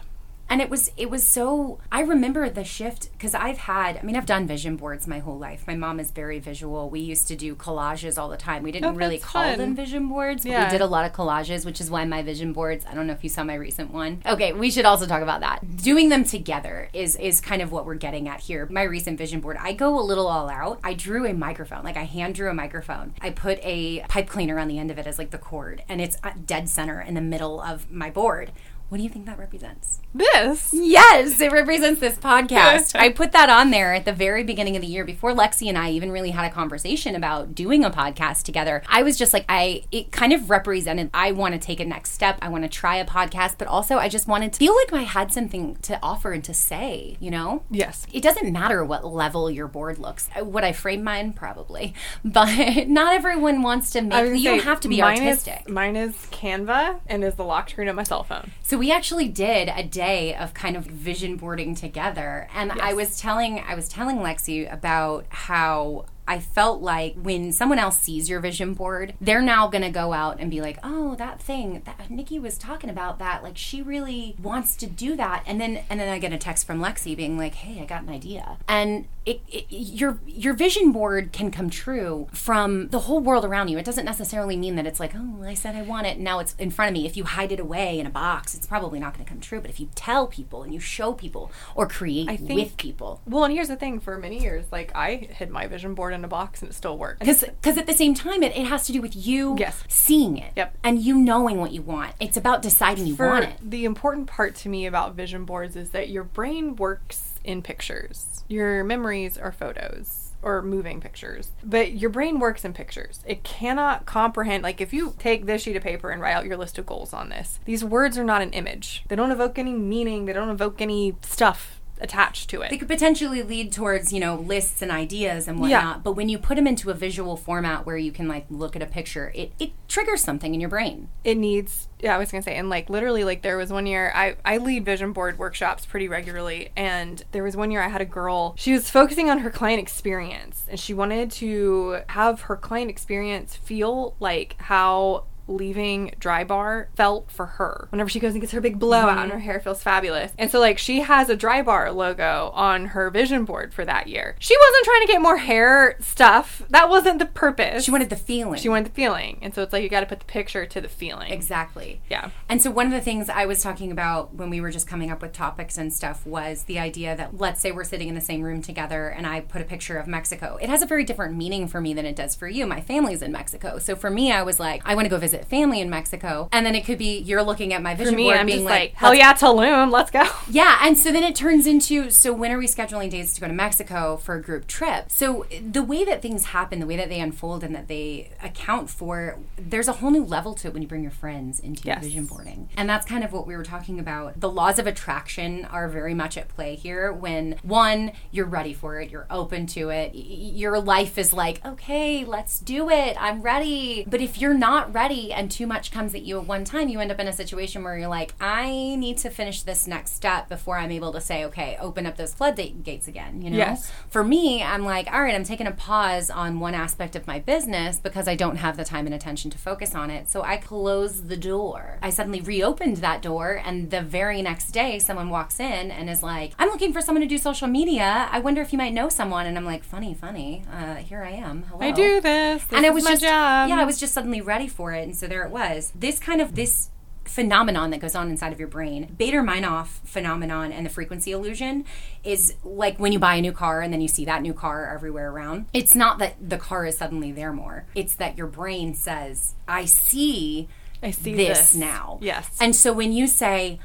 and 0.49 0.61
it 0.61 0.69
was 0.69 0.91
it 0.97 1.09
was 1.09 1.25
so 1.25 1.79
i 1.91 2.01
remember 2.01 2.49
the 2.49 2.63
shift 2.63 3.11
because 3.13 3.33
i've 3.33 3.57
had 3.59 3.97
i 3.97 4.01
mean 4.03 4.15
i've 4.15 4.25
done 4.25 4.45
vision 4.45 4.75
boards 4.75 5.07
my 5.07 5.19
whole 5.19 5.37
life. 5.37 5.63
My 5.65 5.75
mom 5.75 5.99
is 5.99 6.11
very 6.11 6.39
visual. 6.39 6.89
We 6.89 6.99
used 6.99 7.27
to 7.29 7.35
do 7.35 7.55
collages 7.55 8.17
all 8.17 8.29
the 8.29 8.37
time. 8.37 8.61
We 8.63 8.71
didn't 8.71 8.93
Oh, 8.93 8.93
really 8.93 9.17
call 9.19 9.43
fun. 9.43 9.57
them 9.57 9.75
vision 9.75 10.07
boards 10.09 10.43
but 10.43 10.51
Yeah. 10.51 10.65
we 10.65 10.69
did 10.71 10.81
a 10.81 10.85
lot 10.85 11.05
of 11.05 11.13
collages 11.13 11.65
which 11.65 11.79
is 11.81 11.89
why 11.89 12.03
my 12.05 12.21
vision 12.21 12.53
boards 12.53 12.85
i 12.89 12.93
don't 12.93 13.07
know 13.07 13.13
if 13.13 13.23
you 13.23 13.29
saw 13.29 13.43
my 13.43 13.55
recent 13.55 13.91
one. 13.93 14.21
Okay 14.25 14.53
we 14.53 14.69
should 14.69 14.85
also 14.85 15.05
talk 15.05 15.21
about 15.21 15.41
that. 15.41 15.77
Doing 15.77 16.09
them 16.09 16.23
together 16.23 16.89
is 16.93 17.15
is 17.15 17.39
kind 17.41 17.61
of 17.61 17.71
what 17.71 17.85
we're 17.85 17.95
getting 17.95 18.27
at 18.27 18.41
here. 18.41 18.67
My 18.69 18.83
recent 18.83 19.17
vision 19.17 19.39
board 19.39 19.57
i 19.59 19.73
go 19.73 19.97
a 19.99 20.01
little 20.03 20.27
all 20.27 20.49
out. 20.49 20.79
I 20.83 20.93
drew 20.93 21.25
a 21.25 21.33
microphone 21.33 21.83
like 21.83 21.97
i 21.97 22.03
hand 22.03 22.35
drew 22.35 22.49
a 22.49 22.53
microphone. 22.53 23.13
I 23.21 23.29
put 23.31 23.59
a 23.63 24.01
pipe 24.09 24.27
cleaner 24.27 24.59
on 24.59 24.67
the 24.67 24.77
end 24.77 24.91
of 24.91 24.97
it 24.99 25.07
as 25.07 25.17
like 25.17 25.31
the 25.31 25.37
cord 25.37 25.83
and 25.89 26.01
it's 26.01 26.17
uh, 26.23 26.31
dead 26.45 26.67
center 26.69 26.99
in 27.01 27.13
the 27.13 27.21
middle 27.21 27.61
of 27.61 27.89
my 27.91 28.09
board 28.09 28.51
what 28.93 28.97
do 28.97 29.03
you 29.03 29.09
think 29.09 29.25
that 29.25 29.39
represents 29.39 30.01
this. 30.13 30.69
Yes, 30.71 31.41
it 31.41 31.51
represents 31.51 31.99
this 31.99 32.15
podcast. 32.17 32.95
I 32.99 33.09
put 33.09 33.31
that 33.31 33.49
on 33.49 33.71
there 33.71 33.91
at 33.95 34.05
the 34.05 34.13
very 34.13 34.43
beginning 34.43 34.75
of 34.75 34.83
the 34.83 34.87
year 34.87 35.03
before 35.03 35.31
Lexi 35.31 35.67
and 35.67 35.77
I 35.77 35.89
even 35.89 36.11
really 36.11 36.29
had 36.29 36.45
a 36.45 36.53
conversation 36.53 37.15
about 37.15 37.55
doing 37.55 37.83
a 37.83 37.89
podcast 37.89 38.43
together. 38.43 38.83
I 38.87 39.01
was 39.01 39.17
just 39.17 39.33
like, 39.33 39.45
I, 39.49 39.85
it 39.91 40.11
kind 40.11 40.31
of 40.31 40.51
represented, 40.51 41.09
I 41.11 41.31
want 41.31 41.55
to 41.55 41.59
take 41.59 41.79
a 41.79 41.85
next 41.85 42.11
step. 42.11 42.37
I 42.41 42.49
want 42.49 42.65
to 42.65 42.69
try 42.69 42.97
a 42.97 43.05
podcast, 43.05 43.55
but 43.57 43.67
also 43.67 43.97
I 43.97 44.09
just 44.09 44.27
wanted 44.27 44.53
to 44.53 44.59
feel 44.59 44.75
like 44.75 44.93
I 44.93 45.01
had 45.01 45.33
something 45.33 45.75
to 45.77 45.97
offer 46.03 46.31
and 46.31 46.43
to 46.43 46.53
say, 46.53 47.17
you 47.19 47.31
know? 47.31 47.63
Yes. 47.71 48.05
It 48.13 48.21
doesn't 48.21 48.53
matter 48.53 48.85
what 48.85 49.03
level 49.03 49.49
your 49.49 49.67
board 49.67 49.97
looks. 49.97 50.29
Uh, 50.39 50.45
Would 50.45 50.63
I 50.63 50.71
frame 50.71 51.03
mine? 51.03 51.33
Probably. 51.33 51.95
But 52.23 52.87
not 52.87 53.13
everyone 53.13 53.61
wants 53.63 53.91
to 53.91 54.01
make, 54.01 54.37
you 54.39 54.49
don't 54.49 54.63
have 54.63 54.79
to 54.81 54.87
be 54.87 55.01
mine 55.01 55.19
artistic. 55.19 55.63
Is, 55.65 55.73
mine 55.73 55.95
is 55.95 56.13
Canva 56.31 56.99
and 57.07 57.23
is 57.23 57.35
the 57.35 57.43
lock 57.43 57.69
screen 57.69 57.89
on 57.89 57.95
my 57.95 58.03
cell 58.03 58.23
phone. 58.23 58.51
So 58.61 58.77
we 58.83 58.91
actually 58.91 59.29
did 59.29 59.69
a 59.69 59.81
day 59.81 60.35
of 60.35 60.53
kind 60.53 60.75
of 60.75 60.83
vision 60.83 61.37
boarding 61.37 61.73
together, 61.73 62.49
and 62.53 62.69
I 62.69 62.93
was 62.93 63.17
telling 63.17 63.63
I 63.65 63.75
was 63.75 63.87
telling 63.87 64.17
Lexi 64.17 64.69
about 64.69 65.25
how 65.29 66.03
I 66.27 66.39
felt 66.39 66.81
like 66.81 67.15
when 67.15 67.51
someone 67.51 67.79
else 67.79 67.97
sees 67.97 68.29
your 68.29 68.39
vision 68.39 68.73
board, 68.73 69.13
they're 69.19 69.41
now 69.41 69.67
going 69.67 69.81
to 69.83 69.89
go 69.89 70.13
out 70.13 70.39
and 70.39 70.49
be 70.49 70.61
like, 70.61 70.79
"Oh, 70.83 71.15
that 71.15 71.41
thing 71.41 71.81
that 71.85 71.97
Niki 72.09 72.41
was 72.41 72.57
talking 72.57 72.89
about 72.89 73.19
that 73.19 73.43
like 73.43 73.57
she 73.57 73.81
really 73.81 74.35
wants 74.41 74.75
to 74.77 74.85
do 74.87 75.15
that." 75.17 75.43
And 75.45 75.59
then 75.59 75.83
and 75.89 75.99
then 75.99 76.09
I 76.09 76.19
get 76.19 76.31
a 76.33 76.37
text 76.37 76.65
from 76.65 76.79
Lexi 76.81 77.15
being 77.15 77.37
like, 77.37 77.55
"Hey, 77.55 77.81
I 77.81 77.85
got 77.85 78.03
an 78.03 78.09
idea." 78.09 78.57
And 78.67 79.07
it, 79.25 79.41
it, 79.49 79.65
your 79.69 80.19
your 80.25 80.53
vision 80.53 80.91
board 80.91 81.31
can 81.31 81.49
come 81.51 81.69
true 81.69 82.27
from 82.33 82.89
the 82.89 82.99
whole 82.99 83.19
world 83.21 83.45
around 83.45 83.69
you. 83.69 83.77
It 83.77 83.85
doesn't 83.85 84.05
necessarily 84.05 84.55
mean 84.57 84.75
that 84.75 84.85
it's 84.85 84.99
like, 84.99 85.13
"Oh, 85.15 85.43
I 85.43 85.53
said 85.53 85.75
I 85.75 85.81
want 85.81 86.07
it, 86.07 86.15
and 86.15 86.23
now 86.23 86.39
it's 86.39 86.55
in 86.55 86.71
front 86.71 86.89
of 86.89 86.93
me." 86.93 87.05
If 87.05 87.17
you 87.17 87.25
hide 87.25 87.51
it 87.51 87.59
away 87.59 87.99
in 87.99 88.05
a 88.05 88.09
box, 88.09 88.55
it's 88.55 88.67
probably 88.67 88.99
not 88.99 89.13
going 89.13 89.25
to 89.25 89.29
come 89.29 89.39
true. 89.41 89.59
But 89.61 89.69
if 89.69 89.79
you 89.79 89.89
tell 89.95 90.27
people 90.27 90.63
and 90.63 90.73
you 90.73 90.79
show 90.79 91.13
people 91.13 91.51
or 91.75 91.87
create 91.87 92.27
think- 92.39 92.49
with 92.49 92.77
people, 92.77 93.21
Well, 93.27 93.43
and 93.43 93.53
here's 93.53 93.67
the 93.67 93.75
thing: 93.75 93.99
for 93.99 94.17
many 94.17 94.41
years, 94.41 94.65
like 94.71 94.93
I 94.95 95.15
hid 95.15 95.49
my 95.49 95.67
vision 95.67 95.93
board 95.93 96.12
in 96.13 96.23
a 96.23 96.27
box 96.27 96.61
and 96.61 96.69
it 96.71 96.73
still 96.73 96.97
works. 96.97 97.19
because 97.19 97.77
at 97.77 97.85
the 97.87 97.93
same 97.93 98.13
time 98.13 98.43
it, 98.43 98.55
it 98.55 98.65
has 98.67 98.85
to 98.87 98.93
do 98.93 99.01
with 99.01 99.15
you 99.15 99.55
Yes. 99.57 99.83
seeing 99.87 100.37
it 100.37 100.53
Yep. 100.55 100.77
and 100.83 101.01
you 101.01 101.15
knowing 101.15 101.57
what 101.59 101.71
you 101.71 101.81
want 101.81 102.13
it's 102.19 102.37
about 102.37 102.61
deciding 102.61 103.07
you 103.07 103.15
For 103.15 103.27
want 103.27 103.45
it 103.45 103.55
the 103.61 103.85
important 103.85 104.27
part 104.27 104.55
to 104.55 104.69
me 104.69 104.85
about 104.85 105.15
vision 105.15 105.45
boards 105.45 105.75
is 105.75 105.89
that 105.91 106.09
your 106.09 106.23
brain 106.23 106.75
works 106.75 107.39
in 107.43 107.61
pictures. 107.61 108.43
Your 108.47 108.83
memories 108.83 109.37
are 109.37 109.51
photos 109.51 110.31
or 110.41 110.61
moving 110.61 110.99
pictures. 111.01 111.51
But 111.63 111.93
your 111.93 112.09
brain 112.09 112.39
works 112.39 112.63
in 112.65 112.73
pictures. 112.73 113.21
It 113.25 113.43
cannot 113.43 114.05
comprehend 114.05 114.63
like 114.63 114.79
if 114.81 114.93
you 114.93 115.13
take 115.19 115.45
this 115.45 115.61
sheet 115.63 115.75
of 115.75 115.83
paper 115.83 116.09
and 116.09 116.21
write 116.21 116.33
out 116.35 116.45
your 116.45 116.57
list 116.57 116.77
of 116.77 116.85
goals 116.85 117.13
on 117.13 117.29
this. 117.29 117.59
These 117.65 117.83
words 117.83 118.17
are 118.17 118.23
not 118.23 118.41
an 118.41 118.51
image. 118.51 119.03
They 119.07 119.15
don't 119.15 119.31
evoke 119.31 119.57
any 119.57 119.73
meaning, 119.73 120.25
they 120.25 120.33
don't 120.33 120.49
evoke 120.49 120.81
any 120.81 121.15
stuff 121.21 121.79
attached 122.01 122.49
to 122.49 122.61
it. 122.61 122.69
they 122.69 122.75
it. 122.75 122.79
could 122.79 122.87
potentially 122.87 123.41
lead 123.43 123.71
towards 123.71 124.11
you 124.11 124.19
know 124.19 124.35
lists 124.35 124.81
and 124.81 124.91
ideas 124.91 125.47
and 125.47 125.57
Yeah. 125.59 125.61
whatnot 125.77 126.03
but 126.03 126.13
when 126.13 126.27
you 126.27 126.37
put 126.37 126.55
them 126.55 126.67
into 126.67 126.89
a 126.89 126.93
visual 126.93 127.37
format 127.37 127.85
where 127.85 127.97
you 127.97 128.11
can 128.11 128.27
like 128.27 128.45
look 128.49 128.75
at 128.75 128.81
a 128.81 128.85
picture 128.85 129.31
it, 129.35 129.51
it 129.59 129.71
triggers 129.87 130.21
something 130.21 130.53
in 130.53 130.59
your 130.59 130.69
brain 130.69 131.07
it 131.23 131.37
needs 131.37 131.87
yeah 131.99 132.13
i 132.15 132.17
was 132.17 132.31
gonna 132.31 132.41
say 132.41 132.55
and 132.55 132.69
like 132.69 132.89
literally 132.89 133.23
like 133.23 133.41
there 133.41 133.57
was 133.57 133.71
one 133.71 133.85
year 133.85 134.11
i 134.15 134.35
i 134.43 134.57
lead 134.57 134.83
vision 134.83 135.13
board 135.13 135.37
workshops 135.39 135.85
pretty 135.85 136.07
regularly 136.07 136.69
and 136.75 137.23
there 137.31 137.43
was 137.43 137.55
one 137.55 137.71
year 137.71 137.81
i 137.81 137.87
had 137.87 138.01
a 138.01 138.05
girl 138.05 138.53
she 138.57 138.73
was 138.73 138.89
focusing 138.89 139.29
on 139.29 139.39
her 139.39 139.49
client 139.49 139.79
experience 139.79 140.65
and 140.69 140.79
she 140.79 140.93
wanted 140.93 141.31
to 141.31 141.99
have 142.09 142.41
her 142.41 142.55
client 142.57 142.89
experience 142.89 143.55
feel 143.55 144.15
like 144.19 144.55
how 144.59 145.23
leaving 145.47 146.13
Drybar 146.19 146.87
felt 146.95 147.31
for 147.31 147.45
her 147.45 147.87
whenever 147.89 148.09
she 148.09 148.19
goes 148.19 148.33
and 148.33 148.41
gets 148.41 148.53
her 148.53 148.61
big 148.61 148.79
blowout 148.79 149.09
mm-hmm. 149.09 149.23
and 149.23 149.31
her 149.31 149.39
hair 149.39 149.59
feels 149.59 149.83
fabulous 149.83 150.31
and 150.37 150.49
so 150.49 150.59
like 150.59 150.77
she 150.77 151.01
has 151.01 151.29
a 151.29 151.35
Drybar 151.35 151.93
logo 151.93 152.51
on 152.53 152.87
her 152.87 153.09
vision 153.09 153.45
board 153.45 153.73
for 153.73 153.85
that 153.85 154.07
year 154.07 154.35
she 154.39 154.55
wasn't 154.57 154.85
trying 154.85 155.01
to 155.01 155.11
get 155.11 155.21
more 155.21 155.37
hair 155.37 155.97
stuff 155.99 156.63
that 156.69 156.89
wasn't 156.89 157.19
the 157.19 157.25
purpose 157.25 157.83
she 157.83 157.91
wanted 157.91 158.09
the 158.09 158.15
feeling 158.15 158.59
she 158.59 158.69
wanted 158.69 158.85
the 158.85 158.95
feeling 158.95 159.39
and 159.41 159.53
so 159.53 159.61
it's 159.61 159.73
like 159.73 159.83
you 159.83 159.89
got 159.89 160.01
to 160.01 160.05
put 160.05 160.19
the 160.19 160.25
picture 160.25 160.65
to 160.65 160.81
the 160.81 160.89
feeling 160.89 161.31
Exactly. 161.31 162.01
Yeah. 162.09 162.29
And 162.47 162.61
so 162.61 162.71
one 162.71 162.85
of 162.85 162.91
the 162.91 163.01
things 163.01 163.29
I 163.29 163.45
was 163.45 163.61
talking 163.61 163.91
about 163.91 164.33
when 164.33 164.49
we 164.49 164.61
were 164.61 164.71
just 164.71 164.87
coming 164.87 165.11
up 165.11 165.21
with 165.21 165.33
topics 165.33 165.77
and 165.77 165.93
stuff 165.93 166.25
was 166.25 166.63
the 166.63 166.79
idea 166.79 167.15
that 167.15 167.37
let's 167.37 167.59
say 167.61 167.71
we're 167.71 167.83
sitting 167.83 168.07
in 168.07 168.15
the 168.15 168.21
same 168.21 168.41
room 168.41 168.61
together 168.61 169.09
and 169.09 169.25
I 169.27 169.41
put 169.41 169.61
a 169.61 169.65
picture 169.65 169.97
of 169.97 170.07
Mexico. 170.07 170.57
It 170.61 170.69
has 170.69 170.81
a 170.81 170.85
very 170.85 171.03
different 171.03 171.35
meaning 171.35 171.67
for 171.67 171.81
me 171.81 171.93
than 171.93 172.05
it 172.05 172.15
does 172.15 172.35
for 172.35 172.47
you. 172.47 172.65
My 172.65 172.81
family's 172.81 173.21
in 173.21 173.31
Mexico. 173.31 173.79
So 173.79 173.95
for 173.95 174.09
me 174.09 174.31
I 174.31 174.43
was 174.43 174.59
like 174.59 174.81
I 174.85 174.95
want 174.95 175.05
to 175.05 175.09
go 175.09 175.17
visit 175.17 175.32
family 175.39 175.81
in 175.81 175.89
Mexico. 175.89 176.49
And 176.51 176.65
then 176.65 176.75
it 176.75 176.85
could 176.85 176.97
be 176.97 177.19
you're 177.19 177.43
looking 177.43 177.73
at 177.73 177.81
my 177.81 177.95
vision 177.95 178.13
For 178.13 178.17
me, 178.17 178.23
board 178.25 178.37
I'm 178.37 178.45
being 178.45 178.63
like, 178.65 178.73
like, 178.73 178.93
hell 178.93 179.13
yeah, 179.15 179.33
Tulum, 179.33 179.91
let's 179.91 180.11
go. 180.11 180.23
yeah, 180.49 180.79
and 180.81 180.97
so 180.97 181.11
then 181.11 181.23
it 181.23 181.35
turns 181.35 181.67
into 181.67 182.09
so 182.09 182.33
when 182.33 182.51
are 182.51 182.57
we 182.57 182.67
scheduling 182.67 183.09
dates 183.09 183.33
to 183.35 183.41
go 183.41 183.47
to 183.47 183.53
Mexico 183.53 184.17
for 184.17 184.35
a 184.35 184.41
group 184.41 184.67
trip? 184.67 185.11
So 185.11 185.45
the 185.65 185.83
way 185.83 186.03
that 186.05 186.21
things 186.21 186.45
happen, 186.45 186.79
the 186.79 186.85
way 186.85 186.97
that 186.97 187.09
they 187.09 187.19
unfold 187.19 187.63
and 187.63 187.73
that 187.75 187.87
they 187.87 188.31
account 188.41 188.89
for, 188.89 189.39
there's 189.57 189.87
a 189.87 189.93
whole 189.93 190.11
new 190.11 190.23
level 190.23 190.53
to 190.55 190.67
it 190.67 190.73
when 190.73 190.81
you 190.81 190.87
bring 190.87 191.01
your 191.03 191.11
friends 191.11 191.59
into 191.59 191.83
Yes. 191.85 192.01
your 192.01 192.09
vision 192.09 192.25
boarding. 192.25 192.69
And 192.77 192.89
that's 192.89 193.05
kind 193.05 193.23
of 193.23 193.31
what 193.31 193.47
we 193.47 193.55
were 193.55 193.63
talking 193.63 193.99
about. 193.99 194.39
The 194.39 194.49
laws 194.49 194.79
of 194.79 194.87
attraction 194.87 195.65
are 195.65 195.87
very 195.87 196.13
much 196.13 196.37
at 196.37 196.47
play 196.49 196.75
here 196.75 197.11
when 197.11 197.57
one, 197.63 198.11
you're 198.31 198.45
ready 198.45 198.73
for 198.73 198.99
it, 198.99 199.09
you're 199.09 199.27
open 199.29 199.65
to 199.67 199.89
it, 199.89 200.11
your 200.13 200.79
life 200.79 201.17
is 201.17 201.33
like, 201.33 201.63
okay, 201.65 202.25
let's 202.25 202.59
do 202.59 202.89
it, 202.89 203.15
I'm 203.19 203.41
ready. 203.41 204.05
But 204.07 204.21
if 204.21 204.37
you're 204.39 204.53
not 204.53 204.93
ready 204.93 205.22
and 205.31 205.49
too 205.49 205.67
much 205.67 205.91
comes 205.91 206.13
at 206.15 206.23
you 206.23 206.37
at 206.39 206.45
one 206.45 206.65
time, 206.65 206.89
you 206.89 206.99
end 206.99 207.11
up 207.11 207.19
in 207.19 207.27
a 207.27 207.33
situation 207.33 207.83
where 207.83 207.97
you're 207.97 208.07
like, 208.07 208.33
I 208.41 208.95
need 208.95 209.17
to 209.19 209.29
finish 209.29 209.61
this 209.61 209.87
next 209.87 210.15
step 210.15 210.49
before 210.49 210.77
I'm 210.77 210.91
able 210.91 211.11
to 211.13 211.21
say, 211.21 211.45
okay, 211.45 211.77
open 211.79 212.05
up 212.05 212.17
those 212.17 212.33
floodgates 212.33 213.07
again, 213.07 213.41
you 213.41 213.49
know? 213.51 213.57
Yes. 213.57 213.91
For 214.09 214.23
me, 214.23 214.63
I'm 214.63 214.83
like, 214.83 215.07
all 215.13 215.21
right, 215.21 215.35
I'm 215.35 215.43
taking 215.43 215.67
a 215.67 215.71
pause 215.71 216.29
on 216.29 216.59
one 216.59 216.73
aspect 216.73 217.15
of 217.15 217.27
my 217.27 217.39
business 217.39 217.99
because 217.99 218.27
I 218.27 218.35
don't 218.35 218.57
have 218.57 218.77
the 218.77 218.83
time 218.83 219.05
and 219.05 219.13
attention 219.13 219.51
to 219.51 219.57
focus 219.57 219.95
on 219.95 220.09
it. 220.09 220.29
So 220.29 220.41
I 220.41 220.57
close 220.57 221.23
the 221.23 221.37
door. 221.37 221.99
I 222.01 222.09
suddenly 222.09 222.41
reopened 222.41 222.97
that 222.97 223.21
door, 223.21 223.61
and 223.63 223.91
the 223.91 224.01
very 224.01 224.41
next 224.41 224.71
day, 224.71 224.99
someone 224.99 225.29
walks 225.29 225.59
in 225.59 225.91
and 225.91 226.09
is 226.09 226.23
like, 226.23 226.53
I'm 226.57 226.69
looking 226.69 226.93
for 226.93 227.01
someone 227.01 227.21
to 227.21 227.27
do 227.27 227.37
social 227.37 227.67
media. 227.67 228.27
I 228.31 228.39
wonder 228.39 228.61
if 228.61 228.71
you 228.73 228.77
might 228.77 228.93
know 228.93 229.09
someone. 229.09 229.45
And 229.45 229.57
I'm 229.57 229.65
like, 229.65 229.83
funny, 229.83 230.13
funny. 230.13 230.63
Uh, 230.71 230.95
here 230.95 231.23
I 231.23 231.31
am. 231.31 231.63
Hello 231.63 231.81
I 231.81 231.91
do 231.91 232.21
this. 232.21 232.63
this 232.63 232.77
and 232.77 232.85
I 232.85 232.89
is 232.89 232.95
was 232.95 233.03
my 233.03 233.11
just 233.11 233.23
job. 233.23 233.69
yeah, 233.69 233.79
I 233.79 233.85
was 233.85 233.99
just 233.99 234.13
suddenly 234.13 234.41
ready 234.41 234.67
for 234.67 234.91
it, 234.93 235.07
and 235.13 235.19
so 235.19 235.27
there 235.27 235.43
it 235.43 235.51
was. 235.51 235.93
This 235.93 236.17
kind 236.17 236.41
of 236.41 236.55
this 236.55 236.89
phenomenon 237.23 237.91
that 237.91 237.99
goes 237.99 238.15
on 238.15 238.31
inside 238.31 238.51
of 238.51 238.57
your 238.57 238.67
brain, 238.67 239.15
Baader-Meinhof 239.15 239.85
phenomenon, 240.03 240.71
and 240.71 240.83
the 240.83 240.89
frequency 240.89 241.31
illusion 241.31 241.85
is 242.23 242.55
like 242.63 242.97
when 242.97 243.11
you 243.11 243.19
buy 243.19 243.35
a 243.35 243.41
new 243.41 243.51
car 243.51 243.81
and 243.81 243.93
then 243.93 244.01
you 244.01 244.07
see 244.07 244.25
that 244.25 244.41
new 244.41 244.55
car 244.55 244.91
everywhere 244.91 245.29
around. 245.29 245.67
It's 245.71 245.93
not 245.93 246.17
that 246.17 246.49
the 246.49 246.57
car 246.57 246.87
is 246.87 246.97
suddenly 246.97 247.31
there 247.31 247.53
more; 247.53 247.85
it's 247.93 248.15
that 248.15 248.35
your 248.39 248.47
brain 248.47 248.95
says, 248.95 249.53
"I 249.67 249.85
see." 249.85 250.67
I 251.03 251.11
see 251.11 251.35
this, 251.35 251.59
this. 251.59 251.75
now. 251.75 252.17
Yes. 252.21 252.57
And 252.61 252.73
so 252.73 252.93
when 252.93 253.11
you 253.11 253.27
say, 253.27 253.77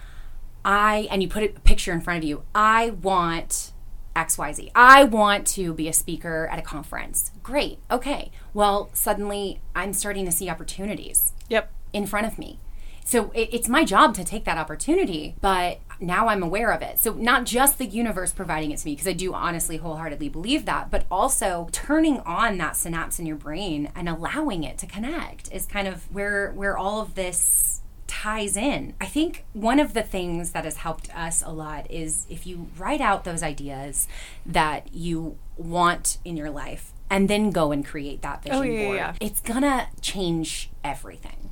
I, 0.64 1.08
and 1.10 1.20
you 1.20 1.28
put 1.28 1.42
a 1.42 1.48
picture 1.48 1.92
in 1.92 2.00
front 2.00 2.22
of 2.22 2.28
you, 2.28 2.44
I 2.54 2.90
want 2.90 3.72
XYZ. 4.16 4.70
I 4.74 5.04
want 5.04 5.46
to 5.48 5.72
be 5.74 5.88
a 5.88 5.92
speaker 5.92 6.48
at 6.50 6.58
a 6.58 6.62
conference. 6.62 7.30
Great. 7.42 7.78
Okay. 7.90 8.30
Well, 8.52 8.90
suddenly 8.92 9.60
I'm 9.74 9.92
starting 9.92 10.24
to 10.24 10.32
see 10.32 10.48
opportunities 10.48 11.32
Yep. 11.48 11.70
in 11.92 12.06
front 12.06 12.26
of 12.26 12.38
me. 12.38 12.58
So 13.04 13.30
it, 13.32 13.48
it's 13.52 13.68
my 13.70 13.84
job 13.84 14.14
to 14.16 14.24
take 14.24 14.44
that 14.44 14.58
opportunity, 14.58 15.34
but 15.40 15.80
now 15.98 16.28
I'm 16.28 16.42
aware 16.42 16.70
of 16.72 16.82
it. 16.82 16.98
So 16.98 17.14
not 17.14 17.46
just 17.46 17.78
the 17.78 17.86
universe 17.86 18.32
providing 18.32 18.70
it 18.70 18.78
to 18.80 18.86
me, 18.86 18.92
because 18.92 19.08
I 19.08 19.14
do 19.14 19.32
honestly 19.32 19.78
wholeheartedly 19.78 20.28
believe 20.28 20.66
that, 20.66 20.90
but 20.90 21.06
also 21.10 21.68
turning 21.72 22.20
on 22.20 22.58
that 22.58 22.76
synapse 22.76 23.18
in 23.18 23.24
your 23.24 23.36
brain 23.36 23.90
and 23.96 24.10
allowing 24.10 24.62
it 24.62 24.76
to 24.78 24.86
connect 24.86 25.50
is 25.50 25.64
kind 25.64 25.88
of 25.88 26.02
where 26.14 26.52
where 26.52 26.76
all 26.76 27.00
of 27.00 27.14
this 27.14 27.77
ties 28.08 28.56
in. 28.56 28.94
I 29.00 29.06
think 29.06 29.44
one 29.52 29.78
of 29.78 29.94
the 29.94 30.02
things 30.02 30.50
that 30.50 30.64
has 30.64 30.78
helped 30.78 31.14
us 31.14 31.42
a 31.42 31.50
lot 31.50 31.88
is 31.90 32.26
if 32.28 32.46
you 32.46 32.68
write 32.76 33.00
out 33.00 33.22
those 33.24 33.42
ideas 33.44 34.08
that 34.44 34.92
you 34.92 35.38
want 35.56 36.18
in 36.24 36.36
your 36.36 36.50
life 36.50 36.92
and 37.10 37.28
then 37.28 37.50
go 37.50 37.70
and 37.70 37.84
create 37.86 38.22
that 38.22 38.42
vision 38.42 38.58
Oh, 38.58 38.62
yeah, 38.62 38.78
yeah, 38.80 38.84
board. 38.86 38.96
yeah. 38.96 39.14
It's 39.20 39.40
gonna 39.40 39.88
change 40.00 40.70
everything. 40.82 41.50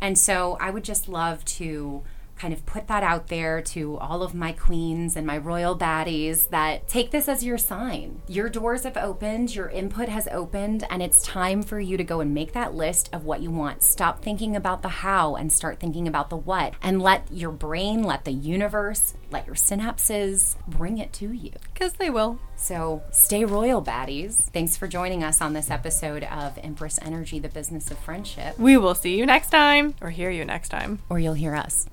And 0.00 0.16
so 0.18 0.56
I 0.60 0.70
would 0.70 0.84
just 0.84 1.08
love 1.08 1.44
to 1.44 2.02
kind 2.36 2.52
of 2.52 2.64
put 2.66 2.86
that 2.88 3.02
out 3.02 3.28
there 3.28 3.60
to 3.62 3.96
all 3.98 4.22
of 4.22 4.34
my 4.34 4.52
queens 4.52 5.16
and 5.16 5.26
my 5.26 5.38
royal 5.38 5.76
baddies 5.76 6.48
that 6.50 6.88
take 6.88 7.10
this 7.10 7.28
as 7.28 7.44
your 7.44 7.58
sign. 7.58 8.20
Your 8.28 8.48
doors 8.48 8.84
have 8.84 8.96
opened, 8.96 9.54
your 9.54 9.68
input 9.68 10.08
has 10.08 10.28
opened, 10.30 10.86
and 10.90 11.02
it's 11.02 11.22
time 11.22 11.62
for 11.62 11.80
you 11.80 11.96
to 11.96 12.04
go 12.04 12.20
and 12.20 12.34
make 12.34 12.52
that 12.52 12.74
list 12.74 13.08
of 13.12 13.24
what 13.24 13.40
you 13.40 13.50
want. 13.50 13.82
Stop 13.82 14.22
thinking 14.22 14.54
about 14.54 14.82
the 14.82 14.88
how 14.88 15.34
and 15.36 15.52
start 15.52 15.80
thinking 15.80 16.06
about 16.06 16.30
the 16.30 16.36
what. 16.36 16.74
And 16.82 17.00
let 17.00 17.26
your 17.30 17.50
brain, 17.50 18.02
let 18.02 18.24
the 18.24 18.32
universe, 18.32 19.14
let 19.30 19.46
your 19.46 19.56
synapses 19.56 20.56
bring 20.68 20.98
it 20.98 21.12
to 21.14 21.32
you. 21.32 21.52
Because 21.72 21.94
they 21.94 22.10
will. 22.10 22.38
So 22.56 23.02
stay 23.10 23.44
royal, 23.44 23.82
baddies. 23.82 24.36
Thanks 24.52 24.76
for 24.76 24.86
joining 24.88 25.22
us 25.22 25.40
on 25.40 25.52
this 25.52 25.70
episode 25.70 26.24
of 26.24 26.58
Empress 26.58 26.98
Energy, 27.02 27.38
the 27.38 27.48
business 27.48 27.90
of 27.90 27.98
friendship. 27.98 28.58
We 28.58 28.76
will 28.76 28.94
see 28.94 29.18
you 29.18 29.26
next 29.26 29.50
time. 29.50 29.94
Or 30.00 30.10
hear 30.10 30.30
you 30.30 30.44
next 30.44 30.70
time. 30.70 31.00
Or 31.08 31.18
you'll 31.18 31.34
hear 31.34 31.54
us. 31.54 31.86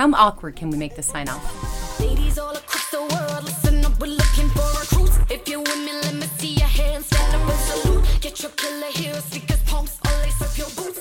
How 0.00 0.10
awkward 0.14 0.56
can 0.56 0.70
we 0.70 0.78
make 0.78 0.96
this 0.96 1.08
sign 1.08 1.28
off? 1.28 2.00
Ladies 2.00 2.38
all 2.38 2.56
across 2.56 2.90
the 2.90 3.02
world, 3.02 3.44
listen 3.44 3.84
up, 3.84 4.00
we're 4.00 4.06
looking 4.06 4.48
for 4.48 4.64
recruits. 4.80 5.18
If 5.28 5.46
you're 5.46 5.60
women, 5.60 6.00
let 6.00 6.14
me 6.14 6.26
see 6.38 6.54
your 6.54 6.68
hands, 6.68 7.04
stand 7.04 7.34
up 7.34 7.46
and 7.46 7.58
salute. 7.58 8.04
Get 8.22 8.40
your 8.40 8.50
killer 8.52 9.20
sneakers, 9.20 9.62
pumps, 9.64 9.98
or 10.06 10.12
lace 10.22 10.40
up 10.40 10.56
your 10.56 10.70
boots. 10.70 10.99